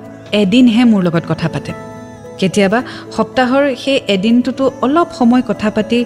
এদিনহে 0.42 0.84
মোৰ 0.92 1.02
লগত 1.04 1.24
কথা 1.32 1.48
পাতে। 1.54 1.72
কেতিয়াবা 2.40 2.80
সপ্তাহৰ 3.18 3.64
সেই 3.84 3.98
এদিনটোতো 4.14 4.64
অলপ 4.82 5.08
সময় 5.20 5.44
কথা 5.48 5.70
পাতি 5.70 6.00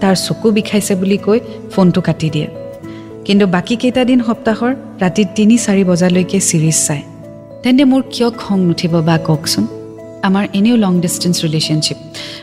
তাৰ 0.00 0.14
চকু 0.16 0.50
বিষাইছে 0.50 0.94
বুলি 0.94 1.18
কৈ 1.26 1.38
ফোনটো 1.72 2.00
কাটি 2.00 2.28
দিয়ে। 2.30 2.48
কিন্তু 3.24 3.44
বাকীকেইটা 3.46 4.02
দিন 4.04 4.20
সপ্তাহৰ 4.22 4.72
ৰাতি 5.00 5.22
তিনি 5.36 5.56
চাৰি 5.58 5.82
বজালৈকে 5.84 6.38
ছিৰিজ 6.48 6.78
চায়। 6.86 7.02
তেন্তে 7.62 7.84
মোৰ 7.84 8.02
কিয় 8.12 8.30
খং 8.30 8.58
নুঠিব 8.68 8.94
বা 9.08 9.16
কওকচোন? 9.18 9.64
আমাৰ 10.22 10.44
এনেও 10.52 10.76
লং 10.76 10.92
ডিষ্টেঞ্চ 11.00 11.36
ৰিলেশ্যনশ্বিপ 11.44 11.98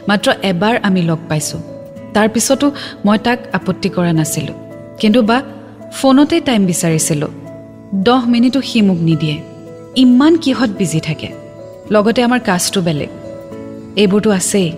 মাত্ৰ 0.10 0.28
এবাৰ 0.44 0.76
আমি 0.84 1.02
লগ 1.02 1.20
পাইছোঁ। 1.30 1.62
তাৰপিছতো 2.14 2.72
মই 3.06 3.18
তাক 3.18 3.40
আপত্তি 3.54 3.90
কৰা 3.90 4.14
নাছিলোঁ। 4.14 4.54
কিন্তু 5.00 5.22
বা 5.22 5.42
ফোনতেই 5.92 6.42
টাইম 6.42 6.66
বিচাৰিছিলোঁ। 6.66 7.28
দহ 7.96 8.26
মিনিটো 8.28 8.62
সি 8.62 8.82
মোক 8.82 8.98
নিদিয়ে। 8.98 9.38
ইমান 9.96 10.38
কিহত 10.38 10.70
বিজি 10.70 11.00
থাকে। 11.00 11.28
লগতে 11.92 12.24
আমাৰ 12.24 12.40
কাষ্টটো 12.40 12.82
বেলেগ। 12.82 13.10
এইবোৰতো 13.98 14.32
আছেই। 14.32 14.72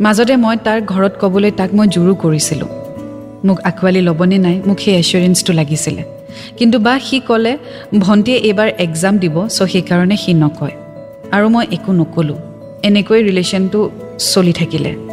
মাজতে 0.00 0.36
মই 0.36 0.56
তাৰ 0.64 0.80
ঘৰত 0.80 1.12
ক'বলৈ 1.20 1.50
তাক 1.50 1.74
মই 1.74 1.88
জোৰো 1.88 2.14
কৰিছিলোঁ। 2.14 2.68
মোক 3.44 3.60
আঁকোৱালি 3.60 4.00
ল'বনে 4.00 4.38
নাই 4.38 4.62
মোক 4.66 4.78
সেই 4.78 4.94
এচুৰেঞ্চটো 4.94 5.52
লাগিছিলে। 5.52 6.04
কিন্তু 6.56 6.78
বা 6.78 6.98
সি 6.98 7.20
ক'লে 7.20 7.58
ভণ্টিয়ে 7.98 8.38
এইবাৰ 8.38 8.68
এক্সাম 8.78 9.18
দিব 9.18 9.48
চ' 9.48 9.62
সেইকাৰণে 9.62 10.16
সি 10.16 10.34
নকয়। 10.34 10.70
আৰু 11.32 11.48
মই 11.48 11.66
একো 11.72 11.92
নক'লোঁ। 11.92 12.36
এনেকৈ 12.82 13.22
ৰিলেশ্যনটো 13.22 13.90
চলি 14.18 14.52
থাকিলে। 14.52 15.11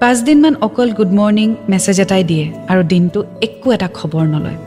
পাঁচদিনমান 0.00 0.54
অকল 0.60 0.90
গুড 0.90 1.12
মৰ্ণিং 1.12 1.54
মেছেজ 1.68 2.00
এটাই 2.00 2.24
দিয়ে 2.24 2.52
আৰু 2.68 2.82
দিনটো 2.82 3.24
একো 3.42 3.72
এটা 3.72 3.88
খবৰ 3.94 4.24
নলয়। 4.26 4.58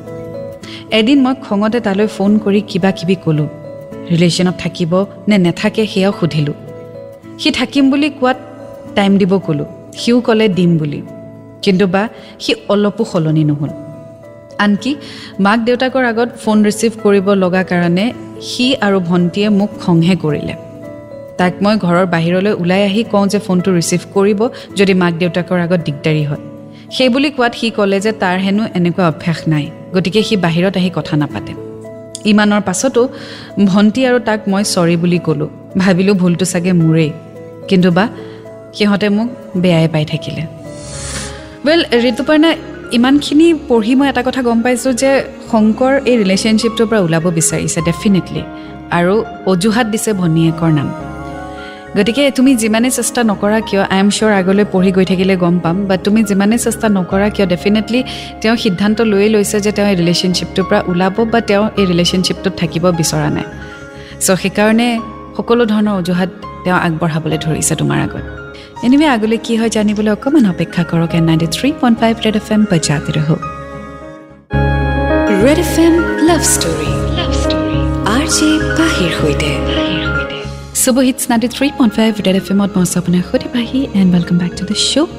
এদিন 0.92 1.22
মই 1.22 1.34
খঙতে 1.44 1.80
তালৈ 1.80 2.08
ফোন 2.08 2.32
কৰি 2.38 2.62
কিবা 2.62 2.92
কিবি 2.92 3.16
ক'লোঁ। 3.26 3.48
ৰিলেশ্যনত 4.12 4.56
থাকিব 4.60 5.06
নে 5.28 5.38
নেথাকে 5.38 5.88
সেয়াও 5.88 6.14
সুধিলোঁ। 6.20 6.54
সি 7.40 7.52
থাকিম 7.52 7.90
বুলি 7.90 8.10
কোৱাত 8.10 8.38
টাইম 8.96 9.18
দিব 9.18 9.40
ক'লোঁ। 9.40 9.66
সিও 9.98 10.22
ক'লে 10.22 10.48
দিম 10.48 10.78
বুলি। 10.78 11.02
কিন্তু 11.62 11.88
বা 11.88 12.04
সি 12.40 12.56
অলপো 12.70 13.04
সলনি 13.06 13.44
নহ'ল। 13.44 13.70
আনকি 14.58 14.96
মাক 15.40 15.60
দেউতাকৰ 15.60 16.04
আগত 16.06 16.30
ফোন 16.44 16.58
ৰিচিভ 16.66 16.92
কৰিব 17.04 17.28
লগা 17.44 17.64
কাৰণে 17.64 18.06
সি 18.42 18.76
আৰু 18.82 19.00
ভণ্টীয়ে 19.00 19.50
মোক 19.50 19.70
খংহে 19.86 20.16
কৰিলে। 20.16 20.54
তাক 21.40 21.54
মই 21.64 21.76
ঘৰৰ 21.86 22.06
বাহিৰলৈ 22.14 22.54
ওলাই 22.62 22.82
আহি 22.90 23.02
কওঁ 23.12 23.26
যে 23.34 23.40
ফোনটো 23.46 23.70
ৰিচিভ 23.78 24.02
কৰিব 24.16 24.40
যদি 24.80 24.94
মাক 25.02 25.14
দেউতাকৰ 25.22 25.60
আগত 25.66 25.80
দিগদাৰী 25.88 26.24
হয়। 26.30 26.44
সেই 26.96 27.10
বুলি 27.14 27.30
কোৱাত 27.36 27.54
সি 27.60 27.68
ক'লে 27.78 27.98
যে 28.06 28.12
তাৰ 28.22 28.38
হেনো 28.46 28.64
এনেকুৱা 28.78 29.06
অভ্যাস 29.12 29.40
নাই 29.52 29.66
গতিকে 29.96 30.22
সি 30.28 30.36
বাহিৰত 30.46 30.74
আহি 30.80 30.90
কথা 30.98 31.14
নাপাতে। 31.22 31.52
ইমানৰ 32.32 32.62
পাছতো 32.68 33.02
ভণ্টি 33.70 34.02
আৰু 34.10 34.18
তাক 34.28 34.40
মই 34.52 34.64
চৰি 34.74 34.96
বুলি 35.04 35.20
ক'লোঁ। 35.28 35.50
ভাবিলোঁ 35.82 36.16
ভুলটো 36.22 36.46
চাগে 36.54 36.72
মোৰেই 36.82 37.12
কিন্তু 37.70 37.90
বা 37.98 38.06
সিহঁতে 38.76 39.08
মোক 39.16 39.28
বেয়াই 39.64 39.88
পাই 39.94 40.06
থাকিলে। 40.12 40.44
ৱেল 41.66 41.82
ঋতুপৰ্ণা 42.10 42.50
ইমানখিনি 42.98 43.48
পঢ়ি 43.70 43.94
মই 44.00 44.08
এটা 44.12 44.22
কথা 44.28 44.42
গম 44.48 44.60
পাইছোঁ 44.66 44.92
যে 45.02 45.12
শংকৰ 45.52 45.92
এই 46.10 46.16
ৰিলেশ্যনশ্বিপটোৰ 46.22 46.88
পৰা 46.90 47.00
ওলাব 47.06 47.26
বিচাৰিছে 47.38 47.80
ডেফিনেটলি 47.90 48.42
আৰু 48.98 49.16
অজুহাত 49.52 49.86
দিছে 49.94 50.12
ভনীয়েকৰ 50.22 50.72
নাম। 50.80 50.90
গতিকে 51.98 52.24
তুমি 52.38 52.52
যিমানে 52.62 52.90
চেষ্টা 52.98 53.22
নকৰা 53.30 53.60
কিয় 53.68 53.82
আই 53.94 54.00
এম 54.04 54.10
চিয়'ৰ 54.16 54.32
আগলৈ 54.42 54.66
পঢ়ি 54.74 54.92
গৈ 54.98 55.06
থাকিলে 55.12 55.36
গম 55.44 55.56
পাম 55.64 55.78
বাট 55.90 56.00
তুমি 56.06 56.20
যিমানে 56.30 56.56
চেষ্টা 56.66 56.88
নকৰা 56.98 57.28
কিয় 57.36 57.46
ডেফিনেটলি 57.54 58.00
তেওঁ 58.42 58.56
সিদ্ধান্ত 58.64 58.98
লৈয়ে 59.12 59.30
লৈছে 59.36 59.58
যে 59.66 59.72
তেওঁ 59.78 59.88
এই 59.92 59.96
ৰিলেশ্যনশ্বিপটোৰ 60.02 60.66
পৰা 60.70 60.80
ওলাব 60.92 61.16
বা 61.34 61.40
তেওঁ 61.50 61.64
এই 61.80 61.86
ৰিলেশ্যনশ্বিপটোত 61.92 62.54
থাকিব 62.62 62.84
বিচৰা 63.00 63.30
নাই। 63.38 63.48
চ' 64.26 64.38
সেইকাৰণে 64.42 64.88
সকলো 65.38 65.64
ধৰণৰ 65.72 65.96
অজুহাত 66.02 66.30
তেওঁ 66.64 66.78
আগবঢ়াবলৈ 66.88 67.38
ধৰিছে 67.46 67.74
তোমাৰ 67.82 68.00
আগত। 68.06 68.24
এনিৱে 68.86 69.08
আগলৈ 69.16 69.38
কি 69.46 69.54
হয় 69.60 69.72
জানিবলৈ 69.78 70.12
অকণমান 70.18 70.46
অপেক্ষা 70.54 70.82
কৰক 70.92 71.12
and 71.18 71.24
ninety 71.30 71.48
three 71.56 71.70
point 71.82 71.96
five 72.02 72.14
red 72.26 72.36
F 72.42 72.48
M 72.56 72.62
বজাতে 72.72 73.12
ৰহ 73.18 73.30
red 75.46 75.60
F 75.66 75.74
M 75.86 75.94
love 76.30 76.42
story 76.54 76.92
R 78.16 78.26
J 78.36 78.50
পাহিৰ 78.78 79.12
সৈতে। 79.20 79.52
শুভ 80.90 81.00
hits 81.10 81.24
ninety 81.32 81.48
three 81.56 81.68
point 81.78 81.94
five 81.98 82.12
red 82.28 82.38
F 82.42 82.48
এমত 82.54 82.72
মই 82.78 82.86
আপোনাৰ 83.00 83.24
সৈতে 83.30 83.48
পাহি 83.56 83.80
and 84.00 84.10
welcome 84.16 84.38
back 84.42 84.54
to 84.60 84.64
the 84.70 84.78
show' 84.90 85.12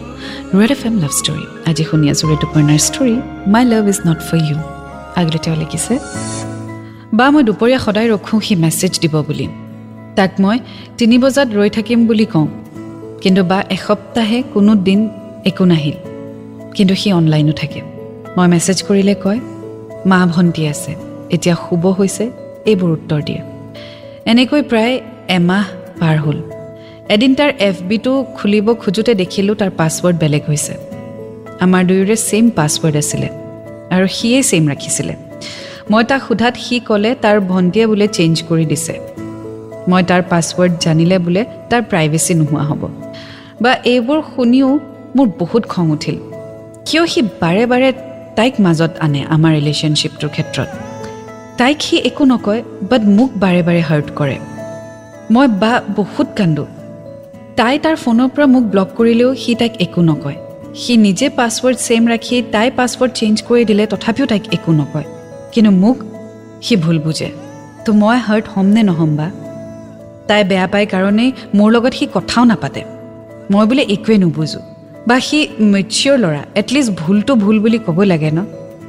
red 0.60 0.70
F 0.76 0.82
M 0.88 0.94
love 1.02 1.12
story 1.20 1.44
আজি 1.70 1.84
শুনি 1.90 2.06
আছোঁ 2.12 2.26
ঋতুপৰ্ণাৰ 2.36 2.80
story 2.88 3.14
my 3.54 3.64
love 3.72 3.84
is 3.92 3.98
not 4.08 4.20
for 4.28 4.38
you 4.48 4.56
আগলৈ 5.20 5.38
তেওঁ 5.44 5.56
লিখিছে 5.62 5.94
বা 7.18 7.26
মই 7.32 7.42
দুপৰীয়া 7.48 7.78
সদায় 7.86 8.08
ৰখোঁ 8.14 8.38
সি 8.46 8.54
মেছেজ 8.64 8.92
দিব 9.02 9.14
বুলি। 9.28 9.46
তাক 10.16 10.32
মই 10.42 10.58
তিনি 10.98 11.16
বজাত 11.18 11.48
ৰৈ 11.58 11.70
থাকিম 11.76 11.98
বুলি 12.06 12.26
কওঁ। 12.32 12.48
কিন্তু 13.22 13.42
বা 13.50 13.58
এসপ্তাহে 13.76 14.38
কোনো 14.54 14.72
দিন 14.86 15.00
একো 15.50 15.64
নাহিল। 15.64 15.96
কিন্তু 16.76 16.94
সি 16.94 17.08
অনলাইনো 17.12 17.52
থাকে। 17.52 17.80
মই 18.36 18.46
মেছেজ 18.54 18.78
কৰিলে 18.88 19.14
কয় 19.24 19.40
মা 20.06 20.18
ভণ্টি 20.34 20.62
আছে। 20.72 20.92
এতিয়া 21.34 21.54
শুব 21.64 21.84
হৈছে। 21.98 22.24
এইবোৰ 22.70 22.90
উত্তৰ 22.96 23.20
দিয়ে। 23.26 23.42
এনেকৈ 24.30 24.62
প্ৰায় 24.72 24.94
এমাহ 25.36 25.66
পাৰ 26.00 26.16
হ'ল 26.18 26.38
এদিন 27.14 27.32
তাৰ 27.34 27.50
এফ 27.68 27.76
বিটো 27.82 28.12
খুলিব 28.36 28.66
খোজোতে 28.74 29.12
দেখিলোঁ 29.14 29.54
তাৰ 29.54 29.70
পাছৱৰ্ড 29.70 30.16
বেলেগ 30.22 30.42
হৈছে। 30.48 30.74
আমাৰ 31.64 31.82
দুয়োৰে 31.88 32.16
ছেইম 32.28 32.46
পাছৱৰ্ড 32.58 32.96
আছিলে 33.02 33.28
আৰু 33.94 34.06
সিয়েই 34.16 34.44
ছেইম 34.50 34.64
ৰাখিছিলে। 34.72 35.14
মই 35.90 36.02
তাক 36.04 36.20
সোধাত 36.28 36.54
সি 36.64 36.76
ক'লে 36.88 37.10
তাৰ 37.14 37.36
ভণ্টিয়ে 37.40 37.86
বোলে 37.86 38.06
চেঞ্জ 38.08 38.34
কৰি 38.48 38.64
দিছে। 38.72 38.94
মই 39.90 40.02
তাৰ 40.10 40.22
পাছৱৰ্ড 40.30 40.72
জানিলে 40.84 41.16
বোলে 41.18 41.42
তাৰ 41.70 41.82
প্ৰাইভেচি 41.90 42.32
নোহোৱা 42.34 42.62
হ'ব। 42.68 42.82
বা 43.62 43.72
এইবোৰ 43.92 44.18
শুনিও 44.34 44.70
মোৰ 45.16 45.26
বহুত 45.38 45.62
খং 45.66 45.86
উঠিল। 45.90 46.16
কিয় 46.86 47.04
সি 47.06 47.20
বাৰে 47.42 47.64
বাৰে 47.66 47.88
তাইক 48.36 48.54
মাজত 48.60 48.92
আনে 49.00 49.20
আমাৰ 49.34 49.52
ৰিলেশ্যনশ্বিপটোৰ 49.58 50.30
ক্ষেত্ৰত? 50.34 50.68
তাইক 51.58 51.78
সি 51.82 51.96
একো 52.08 52.24
নকয় 52.24 52.60
বাট 52.90 53.02
মোক 53.16 53.30
বাৰে 53.36 53.60
বাৰে 53.62 53.82
হাৰ্ট 53.88 54.08
কৰে। 54.16 54.36
মই 55.30 55.48
বা 55.48 55.80
বহুত 55.96 56.26
কান্দোঁ। 56.36 56.66
তাই 57.56 57.78
তাৰ 57.78 57.96
ফোনৰ 57.96 58.28
পৰা 58.28 58.46
মোক 58.46 58.62
ব্লক 58.62 58.88
কৰিলেও 58.96 59.34
সি 59.34 59.54
তাইক 59.54 59.72
একো 59.80 60.02
নকয়। 60.02 60.34
সি 60.74 60.96
নিজে 60.96 61.28
পাছৱৰ্ড 61.28 61.76
ছেইম 61.78 62.08
ৰাখি 62.08 62.42
তাই 62.52 62.70
পাছৱৰ্ড 62.76 63.12
চেঞ্জ 63.14 63.42
কৰি 63.42 63.64
দিলে 63.64 63.86
তথাপিও 63.86 64.26
তাইক 64.26 64.42
একো 64.54 64.72
নকয়। 64.72 65.04
কিন্তু 65.52 65.70
মোক 65.70 65.96
সি 66.62 66.76
ভুল 66.76 66.98
বুজে। 66.98 67.30
তো 67.84 67.92
মই 67.92 68.18
হাৰ্ট 68.18 68.44
হ'ম 68.54 68.66
নে 68.66 68.82
নহ'ম 68.82 69.16
বা? 69.16 69.30
তাই 70.28 70.44
বেয়া 70.44 70.66
পায় 70.66 70.86
কাৰণেই 70.86 71.32
মোৰ 71.54 71.72
লগত 71.72 71.92
সি 71.94 72.06
কথাও 72.14 72.44
নাপাতে। 72.44 72.82
মই 73.50 73.66
বোলে 73.66 73.82
একোৱে 73.82 74.18
নুবুজোঁ। 74.18 74.62
বা 75.06 75.20
সি 75.20 75.48
মেচিয়ৰ 75.60 76.18
ল'ৰা 76.18 76.42
এটলিষ্ট 76.54 76.92
ভুলটো 76.92 77.34
ভুল 77.34 77.60
বুলি 77.60 77.78
ক'ব 77.78 78.02
লাগে 78.02 78.30
ন? 78.30 78.38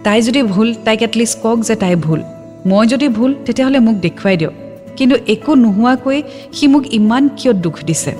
তাই 0.03 0.21
যদি 0.21 0.43
ভুল 0.43 0.73
তাইক 0.85 1.01
এটলিষ্ট 1.01 1.41
কওক 1.41 1.59
যে 1.59 1.75
তাই 1.75 1.95
ভুল। 1.95 2.23
মই 2.65 2.87
যদি 2.87 3.07
ভুল 3.07 3.35
তেতিয়াহ'লে 3.45 3.79
মোক 3.79 3.95
দেখুৱাই 3.95 4.37
দিয়ক। 4.37 4.70
কিন্তু 4.97 5.15
একো 5.27 5.55
নোহোৱাকৈ 5.55 6.21
সি 6.53 6.67
মোক 6.67 6.93
ইমান 6.93 7.29
কিয় 7.37 7.53
দুখ 7.53 7.83
দিছে? 7.83 8.13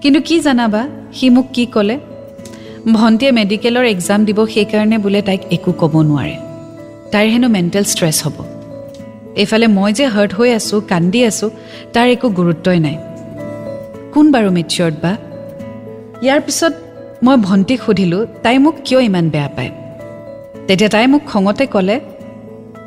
কিন্তু 0.00 0.20
কি 0.20 0.40
জানাবা 0.40 0.88
সি 1.12 1.30
মোক 1.30 1.46
কি 1.52 1.66
ক'লে? 1.66 1.98
ভণ্টিয়ে 2.92 3.32
মেডিকেলৰ 3.32 3.84
এক্সাম 3.84 4.24
দিব 4.24 4.46
সেইকাৰণে 4.46 4.98
বোলে 4.98 5.22
তাইক 5.22 5.40
একো 5.50 5.72
ক'ব 5.72 5.94
নোৱাৰে। 6.02 6.36
তাইৰ 7.12 7.28
হেনো 7.28 7.48
মেণ্টেল 7.48 7.84
ষ্ট্ৰেছ 7.84 8.18
হ'ব। 8.26 8.36
এইফালে 9.36 9.66
মই 9.66 9.92
যে 9.92 10.06
হাৰ্ট 10.06 10.32
হৈ 10.34 10.50
আছোঁ 10.54 10.80
কান্দি 10.80 11.20
আছোঁ 11.24 11.50
তাৰ 11.92 12.08
একো 12.08 12.28
গুৰুত্বই 12.28 12.78
নাই। 12.78 12.96
কোন 14.12 14.32
বাৰু 14.32 14.50
মেচিয়ৰ্ড 14.50 14.94
বা? 15.02 15.12
ইয়াৰ 16.22 16.40
পিছত 16.40 16.72
মই 17.22 17.36
ভণ্টিক 17.36 17.80
সুধিলোঁ 17.82 18.26
তাই 18.42 18.58
মোক 18.58 18.74
কিয় 18.84 19.00
ইমান 19.00 19.30
বেয়া 19.30 19.48
পায়? 19.48 19.70
তেতিয়া 20.66 20.90
তাই 20.90 21.06
মোক 21.06 21.22
খঙতে 21.26 21.66
ক'লে 21.66 22.00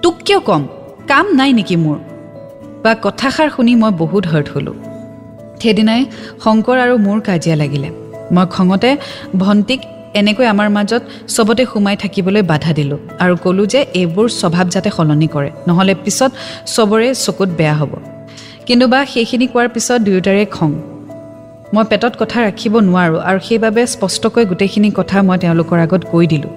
তোক 0.02 0.16
কিয় 0.26 0.40
ক'ম? 0.40 0.68
কাম 1.08 1.26
নাই 1.36 1.54
নেকি 1.54 1.76
মোৰ? 1.76 1.98
বা 2.86 2.92
কথাষাৰ 3.06 3.50
শুনি 3.56 3.74
মই 3.82 3.92
বহুত 4.02 4.24
হাৰ্ট 4.28 4.48
হ'লোঁ। 4.54 4.76
সেইদিনাই 5.62 6.02
শংকৰ 6.44 6.78
আৰু 6.86 6.96
মোৰ 6.98 7.18
কাজিয়া 7.20 7.56
লাগিলে। 7.56 7.90
মই 8.36 8.46
খঙতে 8.56 8.90
ভণ্টিক 9.42 9.82
এনেকৈ 10.20 10.46
আমাৰ 10.54 10.70
মাজত 10.70 11.02
চবতে 11.36 11.64
সোমাই 11.74 11.96
থাকিবলৈ 12.04 12.42
বাধা 12.42 12.72
দিলোঁ 12.74 13.00
আৰু 13.20 13.36
ক'লোঁ 13.44 13.66
যে 13.66 13.80
এইবোৰ 14.00 14.28
স্বভাৱ 14.42 14.66
যাতে 14.70 14.90
সলনি 14.98 15.28
কৰে 15.28 15.50
নহ'লে 15.68 15.94
পিছত 16.04 16.32
চবৰে 16.76 17.10
চকুত 17.16 17.50
বেয়া 17.58 17.74
হ'ব। 17.74 17.92
কিন্তু 18.66 18.86
বা 18.88 19.00
সেইখিনি 19.06 19.46
কোৱাৰ 19.48 19.68
পিছত 19.70 20.00
দুয়োটাৰে 20.02 20.46
খং। 20.46 20.72
মই 21.74 21.84
পেটত 21.90 22.14
কথা 22.22 22.38
ৰাখিব 22.48 22.74
নোৱাৰোঁ 22.80 23.20
আৰু 23.30 23.40
সেইবাবে 23.48 23.82
স্পষ্টকৈ 23.94 24.44
গোটেইখিনি 24.46 24.90
কথা 25.00 25.18
মই 25.28 25.38
তেওঁলোকৰ 25.38 25.78
আগত 25.86 26.02
কৈ 26.12 26.26
দিলোঁ। 26.28 26.54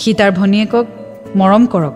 সি 0.00 0.10
তাৰ 0.14 0.30
ভনীয়েকক 0.30 0.86
মৰম 1.36 1.66
কৰক। 1.66 1.94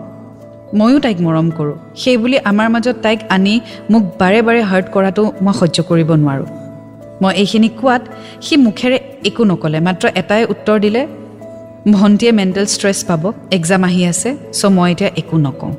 ময়ো 0.79 0.97
তাইক 1.05 1.17
মৰম 1.25 1.47
কৰোঁ। 1.57 1.75
সেই 2.01 2.17
বুলি 2.21 2.37
আমাৰ 2.49 2.67
মাজত 2.73 2.95
তাইক 3.05 3.19
আনি 3.35 3.53
মোক 3.91 4.03
বাৰে 4.19 4.39
বাৰে 4.47 4.61
হাৰ্ট 4.69 4.87
কৰাটো 4.95 5.23
মই 5.45 5.53
সহ্য 5.59 5.77
কৰিব 5.89 6.09
নোৱাৰোঁ। 6.21 6.47
মই 7.21 7.31
এইখিনি 7.41 7.69
কোৱাত 7.79 8.03
সি 8.45 8.53
মুখেৰে 8.65 8.97
একো 9.29 9.43
নক'লে 9.51 9.79
মাত্ৰ 9.87 10.05
এটাই 10.21 10.43
উত্তৰ 10.53 10.77
দিলে 10.85 11.01
ভণ্টিয়ে 11.95 12.31
মেণ্টেল 12.39 12.65
ষ্ট্ৰেছ 12.75 12.99
পাব 13.09 13.23
এক্সাম 13.57 13.81
আহি 13.89 14.01
আছে 14.11 14.29
চ' 14.59 14.65
মই 14.77 14.89
এতিয়া 14.93 15.09
একো 15.21 15.35
নকওঁ। 15.45 15.71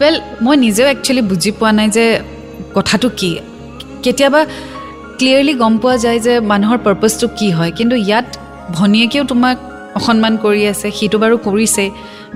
ৱেল 0.00 0.14
মই 0.44 0.54
নিজেও 0.64 0.86
একচুৱেলি 0.94 1.22
বুজি 1.30 1.50
পোৱা 1.58 1.70
নাই 1.78 1.88
যে 1.96 2.04
কথাটো 2.76 3.08
কি। 3.18 3.30
কেতিয়াবা 4.04 4.40
ক্লিয়াৰলি 5.18 5.54
গম 5.62 5.74
পোৱা 5.82 5.96
যায় 6.04 6.18
যে 6.26 6.34
মানুহৰ 6.52 6.78
পাৰ্পজটো 6.86 7.26
কি 7.38 7.48
হয় 7.56 7.72
কিন্তু 7.78 7.96
ইয়াত 8.06 8.26
ভনীয়েকেও 8.76 9.24
তোমাক 9.32 9.56
অসন্মান 9.98 10.34
কৰি 10.44 10.62
আছে 10.72 10.86
সিটো 10.98 11.16
বাৰু 11.22 11.36
কৰিছে। 11.46 11.84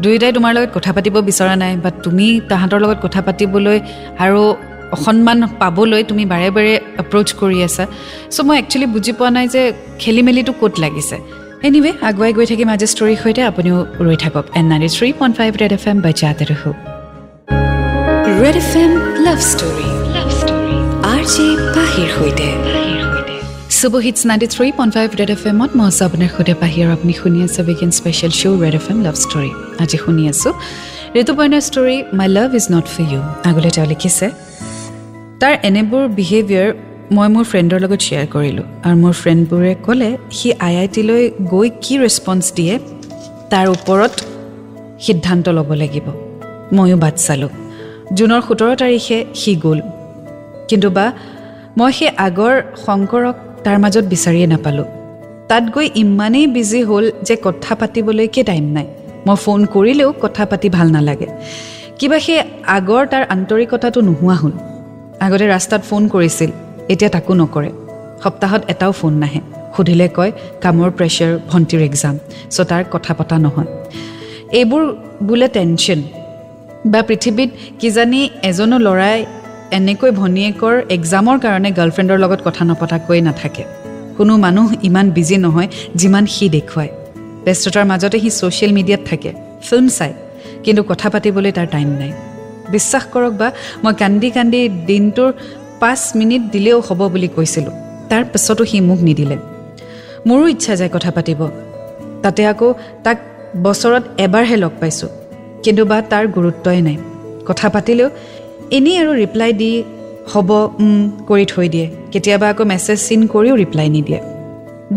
দুয়োটাই 0.02 0.32
তোমাৰ 0.36 0.52
লগত 0.56 0.70
কথা 0.76 0.90
পাতিব 0.96 1.14
বিচৰা 1.28 1.54
নাই 1.62 1.72
বা 1.84 1.90
তুমি 2.04 2.26
তাহাঁতৰ 2.50 2.80
লগত 2.84 2.98
কথা 3.04 3.20
পাতিবলৈ 3.26 3.78
আৰু 4.24 4.42
সন্মান 5.04 5.38
পাবলৈ 5.60 6.02
তুমি 6.10 6.24
বাৰে 6.32 6.48
বাৰে 6.56 6.72
এপ্ৰ'চ 7.02 7.28
কৰি 7.40 7.58
আছা। 7.68 7.84
চ' 8.34 8.44
মই 8.46 8.56
একচুৱেলি 8.62 8.86
বুজি 8.94 9.12
পোৱা 9.18 9.30
নাই 9.36 9.46
যে 9.54 9.62
খেলি 10.02 10.22
মেলিটো 10.26 10.52
ক'ত 10.60 10.74
লাগিছে। 10.84 11.16
এনিৱে 11.66 11.90
আগুৱাই 12.08 12.32
গৈ 12.36 12.46
থাকিম 12.50 12.68
আজি 12.74 12.86
ষ্টৰীৰ 12.92 13.18
সৈতে। 13.22 13.42
আপুনিও 13.50 13.78
ৰৈ 14.06 14.16
থাকক 14.24 14.44
and 14.58 14.64
ninety 14.70 14.88
three 14.96 15.08
point 15.18 15.34
five 15.38 15.50
red 15.62 15.72
F 15.78 15.84
M 15.90 15.98
বাজাতে 16.06 16.44
ৰহো 16.50 16.70
red 18.40 18.56
F 18.62 18.72
M 18.82 18.92
love 19.26 19.38
story 19.50 19.88
love 20.16 20.28
story 20.40 20.76
R 21.12 21.22
J 21.32 21.46
পাহিৰ 21.74 22.08
সৈতে। 22.16 22.86
শুভ 23.78 23.95
hits 24.06 24.21
ninety 24.30 24.49
three 24.54 24.66
point 24.78 24.92
five 24.97 25.09
red 25.21 25.30
F 25.37 25.42
এমত 25.52 25.71
মই 25.78 25.87
আছোঁ 25.90 26.04
আপোনাৰ 26.09 26.30
সৈতে 26.35 26.54
পাহি 26.62 26.78
আৰু 26.85 26.90
আপুনি 26.97 27.12
শুনি 27.21 27.38
আছে 27.47 27.61
weekend 27.66 27.90
special 27.99 28.33
show' 28.40 28.56
red 28.64 28.75
F 28.80 28.87
M 28.92 28.99
love 29.06 29.16
story 29.25 29.50
আজি 29.83 29.97
শুনি 30.04 30.23
আছোঁ 30.33 30.52
ঋতুপৰ্ণাৰ 31.23 31.62
story 31.68 31.97
my 32.18 32.28
love 32.37 32.49
is 32.59 32.64
not 32.75 32.87
for 32.95 33.04
you 33.12 33.21
আগলৈ 33.49 33.71
তেওঁ 33.76 33.87
লিখিছে 33.92 34.26
তাৰ 35.40 35.54
এনেবোৰ 35.68 36.02
বিহেভিয়াৰ 36.18 36.68
মই 37.16 37.28
মোৰ 37.35 37.45
ফ্ৰেণ্ডৰ 37.50 37.78
লগত 37.85 38.00
শ্বেয়াৰ 38.06 38.26
কৰিলোঁ 38.35 38.66
আৰু 38.87 38.97
মোৰ 39.02 39.14
ফ্ৰেণ্ডবোৰে 39.23 39.73
ক'লে 39.87 40.11
সি 40.37 40.49
আই 40.66 40.75
আই 40.83 40.88
টিলৈ 40.95 41.23
গৈ 41.52 41.68
কি 41.85 41.95
ৰেচপঞ্চ 42.02 42.45
দিয়ে 42.59 42.75
তাৰ 43.52 43.66
ওপৰত 43.76 44.14
সিদ্ধান্ত 45.06 45.47
ল'ব 45.56 45.71
লাগিব 45.83 46.06
ময়ো 46.76 46.97
বাট 47.04 47.14
চালোঁ 47.26 47.52
জুনৰ 48.16 48.40
সোতৰ 48.47 48.71
তাৰিখে 48.83 49.18
সি 49.40 49.52
গ'ল 49.64 49.78
কিন্তু 50.68 50.88
বা 50.97 51.06
মই 51.78 51.90
সেই 51.99 52.11
আগৰ 52.26 52.54
শংকৰক 52.85 53.37
তাৰ 53.66 53.78
মাজত 53.78 54.04
বিচাৰিয়ে 54.04 54.46
নাপালোঁ। 54.46 54.85
তাত 55.49 55.64
গৈ 55.75 55.87
ইমানেই 55.94 56.46
বিজি 56.46 56.82
হ'ল 56.82 57.04
যে 57.23 57.37
কথা 57.42 57.75
পাতিবলৈকে 57.75 58.42
টাইম 58.44 58.64
নাই। 58.64 58.87
মই 59.26 59.37
ফোন 59.37 59.64
কৰিলেও 59.64 60.12
কথা 60.20 60.46
পাতি 60.46 60.68
ভাল 60.68 60.87
নালাগে। 60.90 61.26
কিবা 61.99 62.18
সেই 62.20 62.38
আগৰ 62.66 63.02
তাৰ 63.06 63.25
আন্তৰিকতাটো 63.28 64.00
নোহোৱা 64.00 64.35
হ'ল। 64.35 64.52
আগতে 65.20 65.46
ৰাস্তাত 65.49 65.82
ফোন 65.82 66.08
কৰিছিল 66.08 66.50
এতিয়া 66.88 67.11
তাকো 67.11 67.35
নকৰে। 67.35 67.70
সপ্তাহত 68.23 68.62
এটাও 68.68 68.92
ফোন 68.92 69.12
নাহে। 69.12 69.40
সুধিলে 69.76 70.08
কয় 70.08 70.32
কামৰ 70.61 70.90
প্ৰেছাৰ 70.90 71.38
ভণ্টিৰ 71.50 71.80
এক্সাম 71.80 72.18
চ' 72.50 72.61
তাৰ 72.61 72.85
কথা 72.90 73.14
পতা 73.14 73.38
নহয়। 73.38 73.66
এইবোৰ 74.52 74.82
বোলে 75.23 75.49
টেনশ্যন 75.49 76.02
বা 76.87 77.02
পৃথিৱীত 77.02 77.50
কিজানি 77.78 78.30
এজনো 78.42 78.78
ল'ৰাই 78.78 79.25
এনেকৈ 79.70 80.11
ভনীয়েকৰ 80.11 80.82
এক্সামৰ 80.90 81.38
কাৰণে 81.38 81.70
গাৰ্লফ্ৰেণ্ডৰ 81.70 82.18
লগত 82.18 82.40
কথা 82.44 82.64
নপতাকৈ 82.64 83.20
নাথাকে। 83.20 83.64
কোনো 84.16 84.37
মানুহ 84.37 84.75
ইমান 84.82 85.11
বিজি 85.11 85.37
নহয় 85.37 85.68
যিমান 85.94 86.26
সি 86.26 86.49
দেখুৱায়। 86.49 86.88
ব্যস্ততাৰ 87.44 87.85
মাজতে 87.85 88.20
সি 88.20 88.30
ছ'চিয়েল 88.30 88.73
মিডিয়াত 88.73 89.00
থাকে 89.06 89.32
ফিল্ম 89.62 89.88
চায় 89.88 90.14
কিন্তু 90.64 90.82
কথা 90.82 91.11
পাতিবলৈ 91.11 91.52
তাৰ 91.52 91.66
টাইম 91.66 91.88
নাই। 91.88 92.12
বিশ্বাস 92.70 93.06
কৰক 93.12 93.30
বা 93.30 93.52
মই 93.85 93.94
কান্দি 93.94 94.30
কান্দি 94.30 94.68
দিনটোৰ 94.68 95.32
পাঁচ 95.80 96.00
মিনিট 96.16 96.42
দিলেও 96.42 96.80
হ'ব 96.80 97.08
বুলি 97.08 97.28
কৈছিলোঁ। 97.28 97.73
তাৰ 98.08 98.25
পিছতো 98.25 98.64
সি 98.64 98.80
মোক 98.80 98.99
নিদিলে। 98.99 99.37
মোৰো 100.26 100.49
ইচ্ছা 100.49 100.76
যায় 100.76 100.90
কথা 100.92 101.11
পাতিব। 101.11 101.49
তাতে 102.23 102.46
আকৌ 102.46 102.75
তাক 103.04 103.18
বছৰত 103.62 104.02
এবাৰহে 104.18 104.56
লগ 104.56 104.70
পাইছোঁ। 104.80 105.08
কিন্তু 105.62 105.85
বা 105.85 106.02
তাৰ 106.02 106.26
গুৰুত্বই 106.26 106.80
নাই। 106.80 106.96
কথা 107.46 107.68
পাতিলেও 107.68 108.11
এনেই 108.73 108.96
আৰু 109.02 109.12
ৰিপ্লাই 109.23 109.52
দি 109.52 109.73
হ'ব 110.32 110.49
কৰি 111.28 111.44
থৈ 111.52 111.68
দিয়ে। 111.68 111.87
কেতিয়াবা 112.12 112.46
আকৌ 112.52 112.64
মেছেজ 112.64 112.99
চিন 113.08 113.20
কৰিও 113.35 113.54
ৰিপ্লাই 113.62 113.88
নিদিয়ে। 113.96 114.20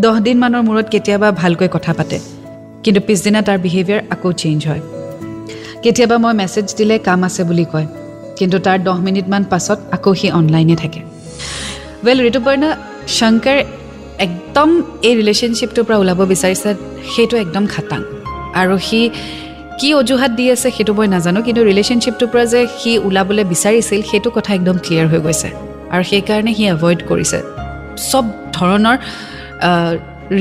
দহ 0.03 0.15
দিনমানৰ 0.25 0.61
মূৰত 0.67 0.87
কেতিয়াবা 0.93 1.31
ভালকৈ 1.31 1.67
কথা 1.75 1.93
পাতে। 1.93 2.17
কিন্তু 2.83 2.99
পিছদিনা 3.07 3.41
তাৰ 3.47 3.57
বিহেভিয়াৰ 3.65 4.01
আকৌ 4.09 4.29
চেঞ্জ 4.41 4.67
হয়। 4.67 4.81
কেতিয়াবা 5.83 6.17
মই 6.23 6.33
মেছেজ 6.41 6.65
দিলে 6.77 6.95
কাম 7.07 7.23
আছে 7.23 7.43
বুলি 7.43 7.65
কয়। 7.73 7.87
কিন্তু 8.37 8.57
তাৰ 8.65 8.77
দহ 8.87 8.97
মিনিটমান 9.07 9.43
পাছত 9.51 9.79
আকৌ 9.95 10.13
সি 10.19 10.27
অনলাইনে 10.39 10.75
থাকে। 10.75 11.01
ৱেল 12.05 12.17
ঋতুপৰ্ণা 12.29 12.69
শংকৰ 13.19 13.57
একদম 14.25 14.69
এই 15.07 15.13
ৰিলেশ্যনশ্বিপটোৰ 15.19 15.83
পৰা 15.87 15.97
ওলাব 15.97 16.19
বিচাৰিছে 16.33 16.69
সেইটো 17.13 17.35
একদম 17.37 17.63
খাটাং। 17.73 18.01
আৰু 18.61 18.75
সি 18.87 19.09
কি 19.79 19.89
অজুহাত 20.01 20.31
দি 20.39 20.45
আছে 20.55 20.67
সেইটো 20.75 20.93
মই 20.97 21.07
নাজানো 21.15 21.39
কিন্তু 21.47 21.61
ৰিলেশ্যনশ্বিপটোৰ 21.69 22.29
পৰা 22.33 22.45
যে 22.53 22.61
সি 22.79 22.91
ওলাবলৈ 23.07 23.43
বিচাৰিছিল 23.53 23.99
সেইটো 24.11 24.29
কথা 24.37 24.51
একদম 24.57 24.75
ক্লিয়াৰ 24.85 25.07
হৈ 25.11 25.19
গৈছে। 25.25 25.49
আৰু 25.93 26.03
সেইকাৰণে 26.11 26.51
সি 26.57 26.63
এভইড 26.75 26.99
কৰিছে। 27.09 27.39
চব 28.09 28.25
ধৰণৰ 28.57 28.97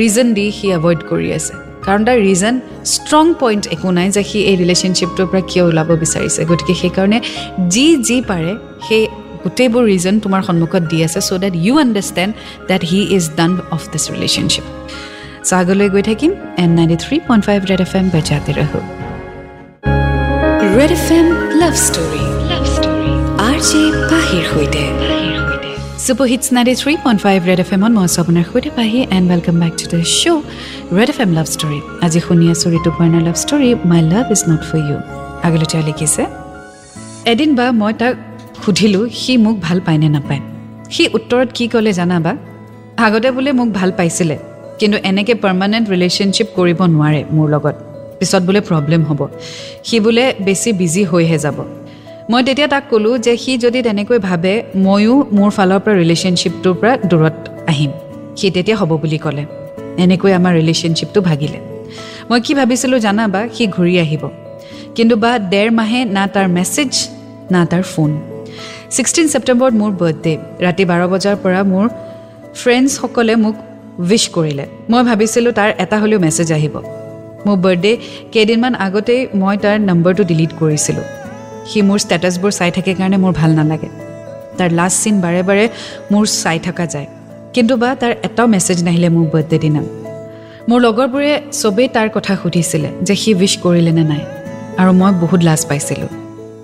ৰিজন 0.01 0.27
দি 0.37 0.46
সি 0.59 0.66
এভইড 0.79 1.01
কৰি 1.11 1.29
আছে। 1.38 1.53
কাৰণ 1.87 2.01
তাৰ 2.07 2.18
ৰিজন 2.29 2.55
ষ্ট্ৰং 2.94 3.24
পইণ্ট 3.40 3.64
একো 3.74 3.88
নাই 3.98 4.09
যে 4.16 4.22
সি 4.31 4.38
এই 4.51 4.57
ৰিলেশ্যনশ্বিপটোৰ 4.62 5.27
পৰা 5.31 5.42
কিয় 5.51 5.64
ওলাব 5.70 5.88
বিচাৰিছে। 6.03 6.40
গতিকে 6.51 6.74
সেইকাৰণে 6.83 7.18
যি 7.74 7.87
যি 8.09 8.16
পাৰে 8.31 8.53
সেই 8.87 9.03
গোটেইবোৰ 9.44 9.85
ৰিজন 9.92 10.14
তোমাৰ 10.24 10.40
সন্মুখত 10.48 10.83
দি 10.90 10.98
আছে 11.07 11.20
so' 11.29 11.40
that 11.44 11.55
you 11.64 11.74
understand 11.85 12.33
that 12.70 12.83
he 12.90 13.01
is 13.16 13.24
done 13.38 13.53
of 13.77 13.83
this 13.92 14.05
relationship 14.14 14.66
so' 15.48 15.53
আগলৈ 15.61 15.88
গৈ 15.94 16.03
থাকিম 16.11 16.31
and 16.62 16.70
ninety 16.79 16.96
three 17.05 17.16
point 17.29 17.42
five 17.48 17.59
red 17.70 17.81
F 17.87 17.92
M 18.01 18.07
বেজাতে 18.14 18.53
ৰহো 18.61 18.81
red 20.79 20.93
F 20.99 21.09
M 21.19 21.27
love 21.61 21.75
story 21.87 22.25
love 22.51 22.64
story 22.75 23.12
R 23.49 23.57
J 23.69 23.83
পাহিৰ 24.11 24.45
সৈতে 24.53 24.83
super 26.05 26.27
hits 26.33 26.47
ninety 26.57 26.75
three 26.81 26.93
point 27.05 27.21
five 27.25 27.38
red 27.51 27.61
F 27.64 27.71
এমত 27.77 27.93
মই 27.97 28.05
আছোঁ 28.09 28.21
আপোনাৰ 28.25 28.45
সৈতে 28.51 28.71
পাহি 28.79 29.01
and 29.17 29.27
welcome 29.33 29.57
back 29.62 29.73
to 29.81 29.87
the 29.93 30.01
show' 30.19 30.43
red 30.99 31.09
F 31.14 31.19
M 31.25 31.31
love 31.38 31.47
story 31.55 31.79
আজি 32.05 32.21
শুনি 32.27 32.47
আছোঁ 32.55 32.69
ঋতুপৰ্ণাৰ 32.79 33.23
love 33.29 33.37
story 33.45 33.69
my 33.91 34.01
love 34.12 34.25
is 34.35 34.41
not 34.51 34.62
for 34.69 34.79
you 34.88 34.99
আগলৈ 35.47 35.67
তেওঁ 35.73 35.83
লিখিছে 35.88 36.23
এদিন 37.33 37.51
বা 37.59 37.67
মই 37.81 37.93
তাক 38.01 38.14
সুধিলোঁ 38.62 39.05
সি 39.21 39.33
মোক 39.45 39.57
ভাল 39.67 39.79
পায় 39.87 39.99
নে 40.03 40.09
নাপায়? 40.17 40.43
সি 40.95 41.03
উত্তৰত 41.19 41.49
কি 41.57 41.64
ক'লে 41.73 41.93
জানা 41.99 42.17
বা? 42.25 42.33
আগতে 43.07 43.29
বোলে 43.37 43.51
মোক 43.59 43.69
ভাল 43.79 43.91
পাইছিলে 43.99 44.37
কিন্তু 44.81 44.97
এনেকৈ 45.11 45.35
পাৰ্মানেণ্ট 45.45 45.87
ৰিলেশ্যনশ্বিপ 45.95 46.49
কৰিব 46.57 46.81
নোৱাৰে 46.95 47.21
মোৰ 47.37 47.49
লগত। 47.57 47.77
পিছত 48.19 48.43
বোলে 48.43 48.61
প্ৰব্লেম 48.61 49.03
হ'ব। 49.05 49.21
সি 49.85 50.01
বোলে 50.01 50.25
বেছি 50.41 50.73
বিজি 50.73 51.05
হৈহে 51.05 51.39
যাব। 51.39 51.59
মই 52.31 52.43
তেতিয়া 52.43 52.69
তাক 52.69 52.85
ক'লোঁ 52.91 53.19
যে 53.19 53.37
সি 53.37 53.59
যদি 53.59 53.83
তেনেকৈ 53.83 54.19
ভাবে 54.19 54.53
ময়ো 54.77 55.15
মোৰ 55.37 55.51
ফালৰ 55.57 55.81
পৰা 55.85 55.95
ৰিলেশ্যনশ্বিপটোৰ 56.03 56.75
পৰা 56.81 56.93
দূৰত 57.11 57.37
আহিম। 57.67 57.91
সি 58.37 58.51
তেতিয়া 58.51 58.77
হ'ব 58.77 58.91
বুলি 59.03 59.19
ক'লে। 59.19 59.45
এনেকৈ 60.05 60.33
আমাৰ 60.39 60.53
ৰিলেশ্যনশ্বিপটো 60.61 61.21
ভাগিলে। 61.21 61.59
মই 62.31 62.41
কি 62.41 62.53
ভাবিছিলোঁ 62.55 62.99
জানা 62.99 63.25
বা 63.29 63.41
সি 63.55 63.65
ঘূৰি 63.67 63.95
আহিব। 64.05 64.23
কিন্তু 64.97 65.17
বা 65.17 65.39
ডেৰ 65.53 65.69
মাহে 65.71 66.01
না 66.17 66.25
তাৰ 66.35 66.47
মেছেজ 66.49 66.93
না 67.51 67.61
তাৰ 67.71 67.83
ফোন 67.83 68.11
ছিক্সটিন 68.91 69.27
ছেপ্টেম্বৰত 69.29 69.75
মোৰ 69.81 69.93
বাৰ্থডে 70.01 70.33
ৰাতি 70.65 70.85
বাৰ 70.91 71.01
বজাৰ 71.13 71.37
পৰা 71.43 71.61
মোৰ 71.73 71.87
ফ্ৰেণ্ডছসকলে 72.61 73.35
মোক 73.45 73.57
উইচ 73.99 74.25
কৰিলে। 74.37 74.65
মই 74.91 75.03
ভাবিছিলোঁ 75.03 75.53
তাৰ 75.53 75.71
এটা 75.79 75.97
হ'লেও 75.99 76.19
মেছেজ 76.21 76.53
আহিব। 76.53 76.75
মোৰ 77.46 77.57
বাৰ্থডে 77.64 77.92
কেইদিনমান 78.33 78.74
আগতেই 78.87 79.20
মই 79.40 79.57
তাৰ 79.62 79.77
নম্বৰটো 79.88 80.22
ডিলিট 80.31 80.53
কৰিছিলোঁ। 80.61 81.07
সি 81.68 81.79
মোৰ 81.88 81.98
ষ্টেটাছবোৰ 82.05 82.51
চাই 82.59 82.70
থাকে 82.77 82.92
কাৰণে 82.98 83.16
মোৰ 83.24 83.33
ভাল 83.40 83.51
নালাগে। 83.59 83.88
তাৰ 84.59 84.70
লাষ্ট 84.79 84.96
চিন 85.03 85.14
বাৰে 85.24 85.42
বাৰে 85.42 85.64
মোৰ 86.12 86.24
চাই 86.42 86.59
থকা 86.59 86.87
যায়। 86.87 87.07
কিন্তু 87.55 87.77
বা 87.77 87.90
তাৰ 87.94 88.12
এটাও 88.22 88.46
মেছেজ 88.46 88.79
নাহিলে 88.83 89.09
মোৰ 89.09 89.27
বাৰ্থডে 89.33 89.59
দিনা। 89.59 89.83
মোৰ 90.68 90.79
লগৰবোৰে 90.87 91.33
চবেই 91.61 91.88
তাৰ 91.96 92.09
কথা 92.14 92.33
সুধিছিলে 92.42 92.88
যে 93.07 93.14
সি 93.22 93.31
উইচ 93.35 93.55
কৰিলে 93.64 93.92
নে 93.98 94.05
নাই। 94.12 94.22
আৰু 94.81 94.90
মই 95.01 95.12
বহুত 95.22 95.40
লাজ 95.42 95.61
পাইছিলোঁ। 95.68 96.11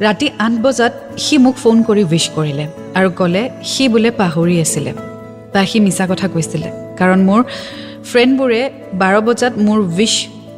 ৰাতি 0.06 0.26
আঠ 0.38 0.52
বজাত 0.64 0.92
সি 1.24 1.34
মোক 1.38 1.56
ফোন 1.62 1.76
কৰি 1.88 2.02
উইচ 2.12 2.26
কৰিলে 2.36 2.64
আৰু 2.98 3.08
ক'লে 3.18 3.42
সি 3.70 3.84
বোলে 3.88 4.10
পাহৰি 4.20 4.56
আছিলে। 4.60 4.92
বা 5.54 5.60
সি 5.70 5.78
মিছা 5.80 6.04
কথা 6.10 6.26
কৈছিলে। 6.28 6.68
কাৰণ 6.98 7.20
মোৰ 7.28 7.40
ফ্ৰেণ্ডবোৰে 8.10 8.62
বাৰ 9.00 9.14
বজাত 9.20 9.52
মোৰ 9.66 9.78
উইচ 9.98 10.14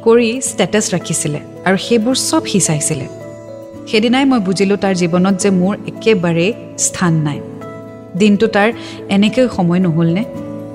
কৰি 0.07 0.29
ষ্টেটাছ 0.49 0.85
ৰাখিছিলে 0.95 1.39
আৰু 1.67 1.77
সেইবোৰ 1.85 2.15
চব 2.29 2.43
সি 2.51 2.59
চাইছিলে। 2.67 3.05
সেইদিনাই 3.89 4.25
মই 4.31 4.39
বুজিলোঁ 4.47 4.77
তাৰ 4.83 4.93
জীৱনত 5.01 5.35
যে 5.43 5.49
মোৰ 5.61 5.73
একেবাৰেই 5.91 6.51
স্থান 6.85 7.13
নাই। 7.27 7.39
দিনটো 8.19 8.47
তাৰ 8.47 8.69
এনেকৈ 9.15 9.45
সময় 9.55 9.79
নহ'লনে 9.85 10.23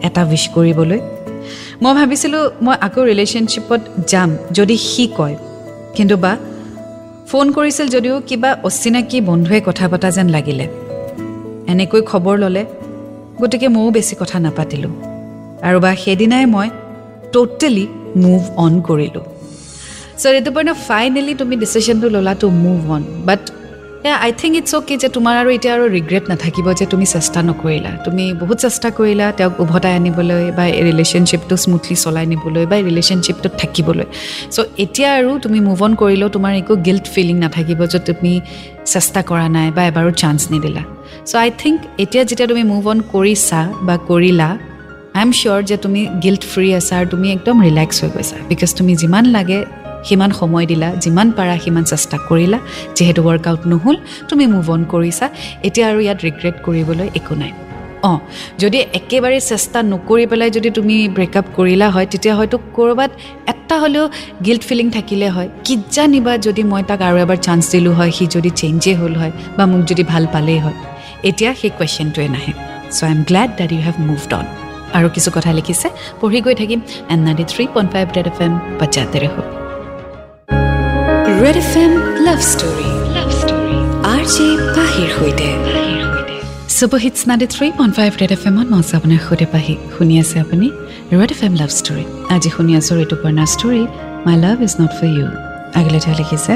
এটা 0.06 0.22
উইচ 0.30 0.44
কৰিবলৈ। 0.54 1.00
মই 1.82 1.92
ভাবিছিলোঁ 1.98 2.42
মই 2.64 2.76
আকৌ 2.86 3.00
ৰিলেশ্যনশ্বিপত 3.10 3.80
যাম 4.10 4.30
যদি 4.52 4.76
সি 4.88 5.04
কয়। 5.18 5.36
কিন্তু 5.96 6.14
বা 6.16 6.32
ফোন 7.28 7.46
কৰিছিল 7.56 7.86
যদিও 7.88 8.16
কিবা 8.28 8.50
অচিনাকি 8.68 9.18
বন্ধুৱে 9.28 9.58
কথা 9.68 9.84
পতা 9.88 10.08
যেন 10.16 10.28
লাগিলে। 10.28 10.66
এনেকৈ 11.72 12.00
খবৰ 12.10 12.34
ল'লে 12.42 12.62
গতিকে 13.40 13.68
ময়ো 13.68 13.90
বেছি 13.90 14.14
কথা 14.20 14.36
নাপাতিলোঁ। 14.38 14.94
আৰু 15.66 15.78
বা 15.84 15.90
সেইদিনাই 16.02 16.44
মই 16.54 16.68
ট'টেলি 17.32 17.86
মুভ 18.16 18.42
অন 18.56 18.72
কৰিলোঁ 18.80 19.24
চ' 20.18 20.34
ঋতুপৰ্ণ 20.40 20.68
ফাইনেলি 20.88 21.32
তুমি 21.34 21.54
ডিচিশ্যনটো 21.56 22.06
ল'লা 22.08 22.34
to 22.34 22.46
move 22.64 22.80
on 22.90 23.02
but 23.24 23.42
I 24.24 24.32
think 24.32 24.54
it's 24.56 24.72
okay 24.74 24.94
যে 24.96 25.08
তোমাৰ 25.08 25.34
আৰু 25.42 25.50
এতিয়া 25.50 25.72
আৰু 25.76 25.84
ৰিগ্ৰেট 25.96 26.24
নাথাকিব 26.30 26.66
যে 26.80 26.86
তুমি 26.86 27.06
চেষ্টা 27.06 27.40
নকৰিলা 27.42 27.90
তুমি 28.04 28.24
বহুত 28.42 28.58
চেষ্টা 28.66 28.88
কৰিলা 28.98 29.26
তেওঁক 29.38 29.54
উভতাই 29.64 29.92
আনিবলৈ 29.98 30.44
বা 30.58 30.64
এই 30.78 30.82
ৰিলেশ্যনশ্বিপটো 30.90 31.54
স্মুথলি 31.64 31.96
চলাই 32.04 32.26
নিবলৈ 32.26 32.64
বা 32.70 32.76
ৰিলেশ্যনশ্বিপটোত 32.88 33.52
থাকিবলৈ 33.62 34.06
চ' 34.54 34.66
এতিয়া 34.84 35.08
আৰু 35.18 35.30
তুমি 35.38 35.58
মুভ 35.60 35.78
অন 35.82 35.92
কৰিলেও 35.94 36.28
তোমাৰ 36.28 36.52
একো 36.62 36.74
গিল্ট 36.86 37.06
ফিলিং 37.14 37.36
নাথাকিব 37.44 37.80
যে 37.92 37.98
তুমি 38.08 38.32
চেষ্টা 38.84 39.20
কৰা 39.30 39.46
নাই 39.56 39.68
বা 39.76 39.82
এবাৰো 39.90 40.10
চান্স 40.22 40.40
নিদিলা 40.52 40.82
চ' 41.30 41.34
আই 41.34 41.50
থিংক 41.62 41.78
এতিয়া 41.98 42.22
যেতিয়া 42.24 42.48
তুমি 42.48 42.62
মুভ 42.72 42.84
অন 42.92 42.98
কৰিছা 43.14 43.60
বা 43.82 43.94
কৰিলা 44.08 44.48
আই 45.18 45.22
এম 45.26 45.30
চিয়'ৰ 45.38 45.60
যে 45.70 45.76
তুমি 45.84 46.00
গিল্ট 46.24 46.42
ফ্ৰী 46.52 46.68
আছা 46.78 46.94
আৰু 47.00 47.06
তুমি 47.14 47.26
একদম 47.36 47.56
ৰিলেক্স 47.66 47.96
হৈ 48.02 48.10
গৈছা। 48.14 48.36
বিকজ 48.50 48.70
তুমি 48.78 48.92
যিমান 49.02 49.24
লাগে 49.36 49.58
সিমান 50.08 50.30
সময় 50.40 50.66
দিলা 50.70 50.88
যিমান 51.04 51.28
পাৰা 51.38 51.54
সিমান 51.64 51.84
চেষ্টা 51.92 52.16
কৰিলা। 52.28 52.58
যিহেতু 52.96 53.20
ৱৰ্কআউট 53.28 53.62
নহ'ল 53.72 53.96
তুমি 54.30 54.44
মুভ 54.54 54.66
অন 54.74 54.82
কৰিছা। 54.94 55.26
এতিয়া 55.66 55.86
আৰু 55.90 55.98
ইয়াত 56.06 56.18
ৰিগ্ৰেট 56.26 56.56
কৰিবলৈ 56.66 57.08
একো 57.18 57.34
নাই। 57.42 57.52
অঁ 58.10 58.18
যদি 58.62 58.78
একেবাৰে 58.98 59.38
চেষ্টা 59.50 59.78
নকৰি 59.92 60.24
পেলাই 60.30 60.50
যদি 60.56 60.68
তুমি 60.78 60.96
ব্ৰেকআপ 61.16 61.46
কৰিলা 61.58 61.86
হয় 61.94 62.06
তেতিয়া 62.12 62.34
হয়তো 62.38 62.56
ক'ৰবাত 62.76 63.10
এটা 63.52 63.76
হ'লেও 63.82 64.04
গিল্ট 64.46 64.62
ফিলিং 64.68 64.86
থাকিলে 64.96 65.28
হয়। 65.36 65.48
কিজানিবা 65.66 66.32
যদি 66.46 66.62
মই 66.72 66.82
তাক 66.90 67.00
আৰু 67.08 67.16
এবাৰ 67.24 67.38
চান্স 67.46 67.64
দিলোঁ 67.72 67.94
হয় 67.98 68.12
সি 68.16 68.24
যদি 68.36 68.50
চেঞ্জেই 68.60 68.96
হ'ল 69.00 69.14
হয় 69.20 69.32
বা 69.56 69.64
মোক 69.70 69.82
যদি 69.90 70.02
ভাল 70.12 70.24
পালেই 70.34 70.60
হয়। 70.64 70.76
এতিয়া 71.28 71.50
সেই 71.60 71.70
কুৱেশ্যনটোৱে 71.78 72.28
নাহে। 72.34 72.52
So' 72.96 73.00
I 73.06 73.10
am 73.14 73.20
glad 73.28 73.50
that 73.58 73.70
you 73.74 73.80
have 73.86 73.96
moved 74.10 74.32
on 74.40 74.46
আৰু 74.96 75.08
কিছু 75.14 75.30
কথা 75.36 75.50
লিখিছে। 75.58 75.88
পঢ়ি 76.20 76.40
গৈ 76.46 76.54
থাকিম। 76.60 76.80
And 77.12 77.18
ninety 77.26 77.44
three 77.52 77.64
point 77.74 77.88
five 77.94 78.06
red 78.16 78.26
F 78.32 78.38
M 78.46 78.52
বাচ্চাতে 78.80 79.18
ৰেহো 79.24 79.42
red 81.42 81.56
F 81.64 81.72
M 81.84 81.92
love 82.26 82.40
story 82.52 82.88
love 83.16 83.28
story 83.40 83.76
R 84.14 84.22
J 84.34 84.46
পাহিৰ 84.76 85.08
সৈতে। 85.16 85.48
Ninety 87.28 87.46
three 87.54 87.66
point 87.78 87.92
five 87.98 88.10
red 88.20 88.32
F 88.36 88.42
এমত 88.48 88.66
মই 88.72 88.78
আছোঁ 88.82 88.94
আপোনাৰ 88.98 89.20
সৈতে 89.26 89.46
পাহি। 89.54 89.74
শুনি 89.94 90.14
আছে 90.22 90.36
আপুনি? 90.44 90.68
Red 91.20 91.30
F 91.34 91.40
M 91.46 91.54
love 91.60 91.70
story 91.78 92.04
আজি 92.34 92.48
শুনি 92.56 92.72
আছোঁ 92.78 92.94
story 93.54 93.82
my 94.26 94.36
love 94.44 94.56
is 94.66 94.72
not 94.80 94.92
for 94.98 95.08
you 95.16 95.26
আগলৈ 95.78 96.00
তেওঁ 96.04 96.16
লিখিছে 96.20 96.54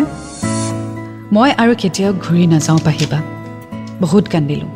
মই 1.34 1.50
আৰু 1.62 1.72
কেতিয়াও 1.82 2.12
ঘূৰি 2.24 2.44
নাযাওঁ 2.54 2.80
পাহিবা। 2.88 3.18
বহুত 4.02 4.24
কান্দিলোঁ। 4.32 4.70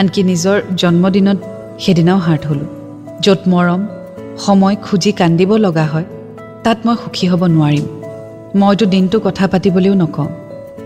আনকি 0.00 0.20
নিজৰ 0.30 0.56
জন্মদিনত 0.80 1.38
সেইদিনাও 1.82 2.18
হাৰ্ট 2.18 2.42
হ'লোঁ। 2.46 2.68
য'ত 3.24 3.40
মৰম 3.52 3.80
সময় 4.44 4.76
খুজি 4.84 5.12
কান্দিব 5.12 5.50
লগা 5.56 5.86
হয় 5.92 6.06
তাত 6.64 6.78
মই 6.86 6.96
সুখী 7.02 7.26
হ'ব 7.30 7.42
নোৱাৰিম। 7.56 7.86
মইতো 8.60 8.84
দিনটো 8.86 9.16
কথা 9.26 9.44
পাতিবলৈও 9.52 9.94
নকওঁ। 10.02 10.28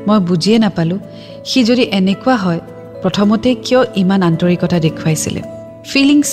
মই 0.06 0.18
বুজিয়ে 0.28 0.58
নাপালোঁ 0.58 0.98
সি 1.44 1.58
যদি 1.64 1.84
এনেকুৱা 1.98 2.36
হয় 2.36 2.60
প্ৰথমতে 3.02 3.50
কিয় 3.64 3.80
ইমান 4.02 4.20
আন্তৰিকতা 4.28 4.76
দেখুৱাইছিলে? 4.86 5.40
ফিলিংছ 5.90 6.28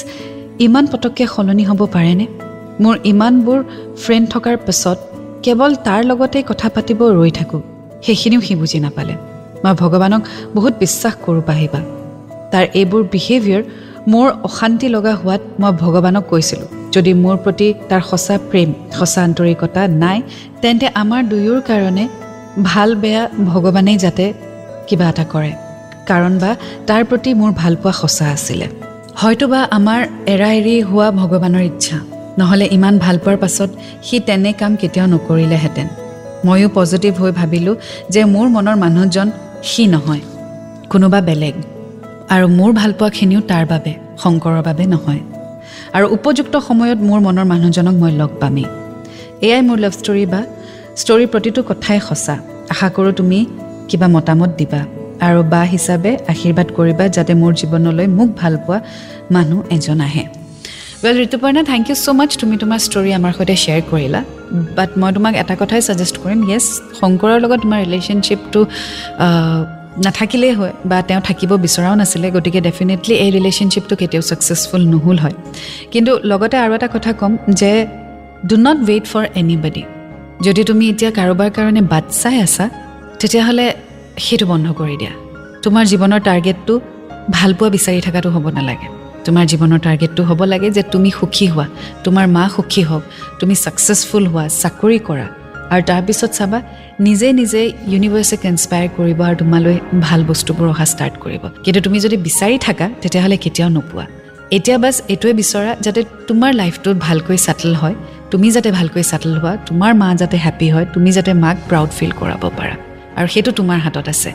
ইমান 0.65 0.85
পটককৈ 0.91 1.25
সলনি 1.35 1.63
হ'ব 1.69 1.81
পাৰেনে? 1.95 2.25
মোৰ 2.83 2.95
ইমানবোৰ 3.11 3.59
ফ্ৰেণ্ড 4.01 4.25
থকাৰ 4.33 4.55
পাছত 4.65 4.97
কেৱল 5.43 5.71
তাৰ 5.87 6.01
লগতে 6.09 6.39
কথা 6.49 6.67
পাতিব 6.75 6.99
ৰৈ 7.17 7.31
থাকোঁ 7.39 7.61
সেইখিনিও 8.05 8.41
সি 8.41 8.53
বুজি 8.55 8.79
নাপালে। 8.85 9.15
মই 9.63 9.73
ভগৱানক 9.81 10.21
বহুত 10.55 10.73
বিশ্বাস 10.83 11.13
কৰোঁ 11.25 11.43
পাহিবা। 11.49 11.79
তাৰ 12.51 12.65
এইবোৰ 12.79 13.01
বিহেভিয়াৰ 13.13 13.63
মোৰ 14.07 14.27
অশান্তি 14.43 14.87
লগা 14.89 15.13
হোৱাত 15.15 15.41
মই 15.59 15.71
ভগৱানক 15.71 16.23
কৈছিলোঁ। 16.29 16.67
যদি 16.93 17.13
মোৰ 17.13 17.37
প্ৰতি 17.37 17.73
তাৰ 17.89 18.01
সঁচা 18.01 18.35
প্ৰেম 18.51 18.69
সঁচা 18.99 19.21
আন্তৰিকতা 19.23 19.87
নাই 19.87 20.21
তেন্তে 20.61 20.87
আমাৰ 21.01 21.21
দুয়োৰ 21.31 21.61
কাৰণে 21.61 22.07
ভাল 22.63 22.95
বেয়া 22.95 23.23
ভগৱানেই 23.45 23.97
যাতে 23.97 24.33
কিবা 24.87 25.09
এটা 25.09 25.25
কৰে। 25.33 25.51
কাৰণ 26.09 26.33
বা 26.39 26.55
তাৰ 26.87 27.03
প্ৰতি 27.05 27.33
মোৰ 27.33 27.51
ভালপোৱা 27.51 27.91
সঁচা 27.91 28.25
আছিলে। 28.35 28.67
হয়তোবা 29.21 29.59
আমাৰ 29.77 30.01
এৰা 30.33 30.49
এৰি 30.59 30.81
হোৱা 30.81 31.11
ভগৱানৰ 31.11 31.61
ইচ্ছা। 31.61 31.97
নহ'লে 32.37 32.65
ইমান 32.71 32.97
ভাল 32.97 33.17
পোৱাৰ 33.17 33.37
পাছত 33.37 33.69
সি 34.03 34.19
তেনে 34.19 34.53
কাম 34.53 34.75
কেতিয়াও 34.75 35.07
নকৰিলেহেঁতেন। 35.07 35.87
ময়ো 36.45 36.69
পজিটিভ 36.73 37.13
হৈ 37.21 37.31
ভাবিলোঁ 37.31 37.75
যে 38.09 38.21
মোৰ 38.25 38.47
মনৰ 38.55 38.75
মানুহজন 38.75 39.27
সি 39.63 39.87
নহয়। 39.87 40.21
কোনোবা 40.89 41.21
বেলেগ। 41.21 41.55
আৰু 42.33 42.45
মোৰ 42.59 42.71
ভালপোৱাখিনিও 42.79 43.41
তাৰ 43.51 43.63
বাবে 43.71 43.91
শংকৰৰ 44.23 44.61
বাবে 44.67 44.83
নহয়। 44.93 45.21
আৰু 45.95 46.05
উপযুক্ত 46.17 46.53
সময়ত 46.67 46.99
মোৰ 47.09 47.19
মনৰ 47.25 47.45
মানুহজনক 47.51 47.95
মই 48.01 48.11
লগ 48.21 48.31
পামেই। 48.41 48.67
এয়াই 49.45 49.61
মোৰ 49.67 49.77
লাভ 49.83 49.93
ষ্টৰী 49.99 50.23
বা 50.33 50.41
ষ্টৰীৰ 51.01 51.29
প্ৰতিটো 51.33 51.61
কথাই 51.69 51.99
সঁচা। 52.07 52.35
আশা 52.73 52.87
কৰোঁ 52.95 53.13
তুমি 53.19 53.39
কিবা 53.89 54.07
মতামত 54.15 54.51
দিবা 54.59 54.81
আৰু 55.27 55.39
বা 55.51 55.61
হিচাপে 55.73 56.11
আশীৰ্বাদ 56.31 56.67
কৰিবা 56.77 57.05
যাতে 57.15 57.33
মোৰ 57.41 57.51
জীৱনলৈ 57.61 58.07
মোক 58.17 58.29
ভাল 58.41 58.53
পোৱা 58.65 58.77
মানুহ 59.35 59.59
এজন 59.75 59.99
আহে। 60.07 60.23
Well 61.03 61.15
Rituparna 61.25 61.61
thank 61.71 61.85
you 61.89 61.95
so' 62.03 62.07
much 62.19 62.31
তুমি 62.41 62.55
তোমাৰ 62.61 62.79
ষ্টৰী 62.87 63.09
আমাৰ 63.19 63.31
সৈতে 63.37 63.55
শ্বেয়াৰ 63.63 63.83
কৰিলা। 63.91 64.21
বাট 64.77 64.89
মই 65.01 65.11
তোমাক 65.15 65.33
এটা 65.41 65.53
কথাই 65.61 65.81
ছাজেষ্ট 65.87 66.15
কৰিম। 66.23 66.39
য়েছ 66.51 66.65
শংকৰৰ 66.99 67.37
লগত 67.43 67.59
তোমাৰ 67.63 67.79
ৰিলেশ্যনশ্বিপটো 67.85 68.61
নাথাকিলেই 70.05 70.53
হয় 70.53 70.73
বা 70.85 71.01
তেওঁ 71.01 71.21
থাকিব 71.21 71.51
বিচৰাও 71.65 71.95
নাছিলে 71.95 72.31
গতিকে 72.31 72.61
ডেফিনেটলি 72.61 73.13
এই 73.23 73.31
ৰিলেশ্যনশ্বিপটো 73.31 73.95
কেতিয়াও 73.95 74.23
ছাকচেছফুল 74.29 74.81
নহ'ল 74.93 75.17
হয়। 75.23 75.35
কিন্তু 75.91 76.11
লগতে 76.23 76.57
আৰু 76.57 76.71
এটা 76.77 76.87
কথা 76.95 77.11
ক'ম 77.19 77.31
যে 77.59 77.71
do 78.49 78.55
not 78.65 78.77
wait 78.89 79.05
for 79.11 79.23
anybody 79.35 79.83
যদি 80.45 80.61
তুমি 80.63 80.83
এতিয়া 80.89 81.11
কাৰোবাৰ 81.11 81.49
কাৰণে 81.57 81.81
বাট 81.81 82.05
চাই 82.21 82.37
আছা 82.45 82.65
তেতিয়াহ'লে 83.19 83.65
সেইটো 84.25 84.45
বন্ধ 84.51 84.67
কৰি 84.79 84.95
দিয়া। 85.01 85.13
তোমাৰ 85.63 85.83
জীৱনৰ 85.91 86.19
টাৰ্গেটটো 86.27 86.73
ভালপোৱা 87.37 87.69
বিচাৰি 87.69 87.99
থকাটো 88.07 88.29
হ'ব 88.35 88.45
নালাগে। 88.57 88.87
তোমাৰ 89.25 89.45
জীৱনৰ 89.51 89.79
টাৰ্গেটটো 89.85 90.21
হ'ব 90.23 90.43
লাগে 90.43 90.69
যে 90.77 90.83
তুমি 90.83 91.11
সুখী 91.19 91.47
হোৱা 91.47 91.67
তোমাৰ 92.03 92.27
মা 92.27 92.43
সুখী 92.55 92.83
হওক 92.89 93.03
তুমি 93.39 93.55
ছাকচেছফুল 93.55 94.23
হোৱা 94.27 94.47
চাকৰি 94.61 94.99
কৰা। 95.09 95.27
আৰু 95.73 95.83
তাৰপিছত 95.91 96.31
চাবা 96.37 96.59
নিজে 97.07 97.27
নিজে 97.33 97.61
ইউনিভাৰ্চিক 97.91 98.41
ইনস্পায়াৰ 98.51 98.89
কৰিব 98.97 99.19
আৰু 99.27 99.35
তোমালৈ 99.41 99.77
ভাল 100.05 100.21
বস্তুবোৰ 100.29 100.67
অহা 100.73 100.85
ষ্টাৰ্ট 100.93 101.15
কৰিব। 101.23 101.43
কিন্তু 101.63 101.79
তুমি 101.81 101.97
যদি 102.05 102.17
বিচাৰি 102.27 102.57
থাকা 102.67 102.85
তেতিয়াহ'লে 103.01 103.37
কেতিয়াও 103.37 103.69
নোপোৱা। 103.77 104.05
এতিয়া 104.57 104.77
বাছ 104.77 104.95
এইটোৱে 105.13 105.33
বিচৰা 105.33 105.71
যাতে 105.85 106.03
তোমাৰ 106.27 106.51
লাইফটোত 106.53 106.97
ভালকৈ 107.07 107.37
ছেটেল 107.37 107.73
হয়। 107.75 107.95
তুমি 108.31 108.47
যাতে 108.51 108.69
ভালকৈ 108.71 109.03
ছেটেল 109.03 109.33
হোৱা 109.37 109.53
তোমাৰ 109.67 109.91
মা 110.01 110.09
যাতে 110.15 110.37
হেপ্পী 110.37 110.67
হয় 110.69 110.85
তুমি 110.93 111.11
যাতে 111.11 111.31
মাক 111.43 111.57
প্ৰাউড 111.69 111.89
ফিল 111.97 112.11
কৰাব 112.19 112.43
পাৰা। 112.57 112.75
আৰু 113.17 113.27
সেইটো 113.27 113.51
তোমাৰ 113.51 113.77
হাতত 113.85 114.07
আছে। 114.13 114.31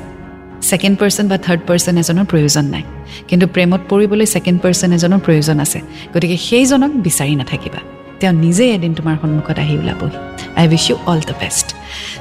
ছেকেণ্ড 0.62 0.96
পাৰ্চন 0.98 1.24
বা 1.28 1.36
থাৰ্ড 1.38 1.60
পাৰ্চন 1.68 1.94
এজনৰ 2.02 2.24
প্ৰয়োজন 2.24 2.64
নাই। 2.64 2.84
কিন্তু 3.28 3.46
প্ৰেমত 3.46 3.80
পৰিবলৈ 3.88 4.26
ছেকেণ্ড 4.26 4.58
পাৰ্চন 4.60 4.88
এজনৰ 4.92 5.18
প্ৰয়োজন 5.18 5.56
আছে। 5.60 5.78
গতিকে 6.14 6.36
সেইজনক 6.36 6.90
বিচাৰি 7.06 7.34
নাথাকিবা। 7.40 7.80
তেওঁ 8.20 8.34
নিজেই 8.44 8.70
এদিন 8.76 8.92
তোমাৰ 8.98 9.14
সন্মুখত 9.22 9.58
আহি 9.64 9.74
ওলাবহি। 9.80 10.18
I 10.58 10.64
wish 10.72 10.84
you 10.90 10.96
all 11.10 11.20
the 11.28 11.34
best 11.42 11.66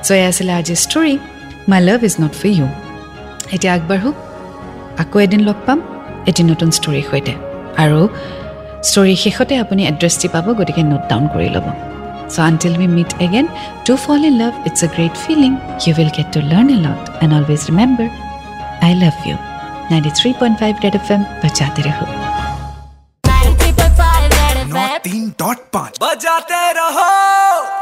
so' 0.05 0.09
এয়া 0.17 0.27
আছিলে 0.31 0.51
আজি 0.59 0.75
story 0.85 1.13
my 1.71 1.79
love 1.87 1.99
is 2.07 2.13
not 2.23 2.33
for 2.39 2.51
you 2.59 2.67
এতিয়া 3.55 3.71
আগবাঢ়ো 3.77 4.09
আকৌ 5.03 5.17
এদিন 5.25 5.41
লগ 5.49 5.57
পাম 5.67 5.79
এটি 6.29 6.41
নতুন 6.51 6.69
ষ্টৰীৰ 6.77 7.05
সৈতে। 7.09 7.33
আৰু 7.83 7.99
ষ্টৰীৰ 8.89 9.17
শেষতে 9.23 9.53
আপুনি 9.63 9.81
এড্ৰেছটি 9.91 10.27
পাব 10.33 10.45
গতিকে 10.59 10.81
নোট 10.91 11.03
ডাউন 11.11 11.23
কৰি 11.33 11.49
ল'ব। 11.55 11.67
So' 12.33 12.39
until 12.49 12.73
we 12.81 12.87
meet 12.97 13.11
again 13.25 13.45
to 13.85 13.93
fall 14.03 14.19
in 14.29 14.35
love 14.43 14.53
it's 14.67 14.81
a 14.85 14.87
great 14.95 15.13
feeling 15.25 15.51
you 15.85 15.91
will 15.97 16.11
get 16.17 16.27
to 16.35 16.39
learn 16.51 16.67
a 16.75 16.77
lot 16.85 17.01
and 17.23 17.31
always 17.37 17.61
remember 17.69 18.07
I 18.85 18.91
love 19.03 19.15
you 19.27 19.35
ninety 19.91 20.11
three 20.17 20.29
point 20.39 20.55
five 20.61 20.73
red 20.83 20.95
F 20.99 21.07
M 21.15 21.21
বজাতে 21.41 21.81
ৰহো 21.87 22.24
तीन 25.03 25.29
dot 25.39 25.57
पाँच 25.73 25.97
बजाते 26.01 26.71
रहो। 26.71 27.74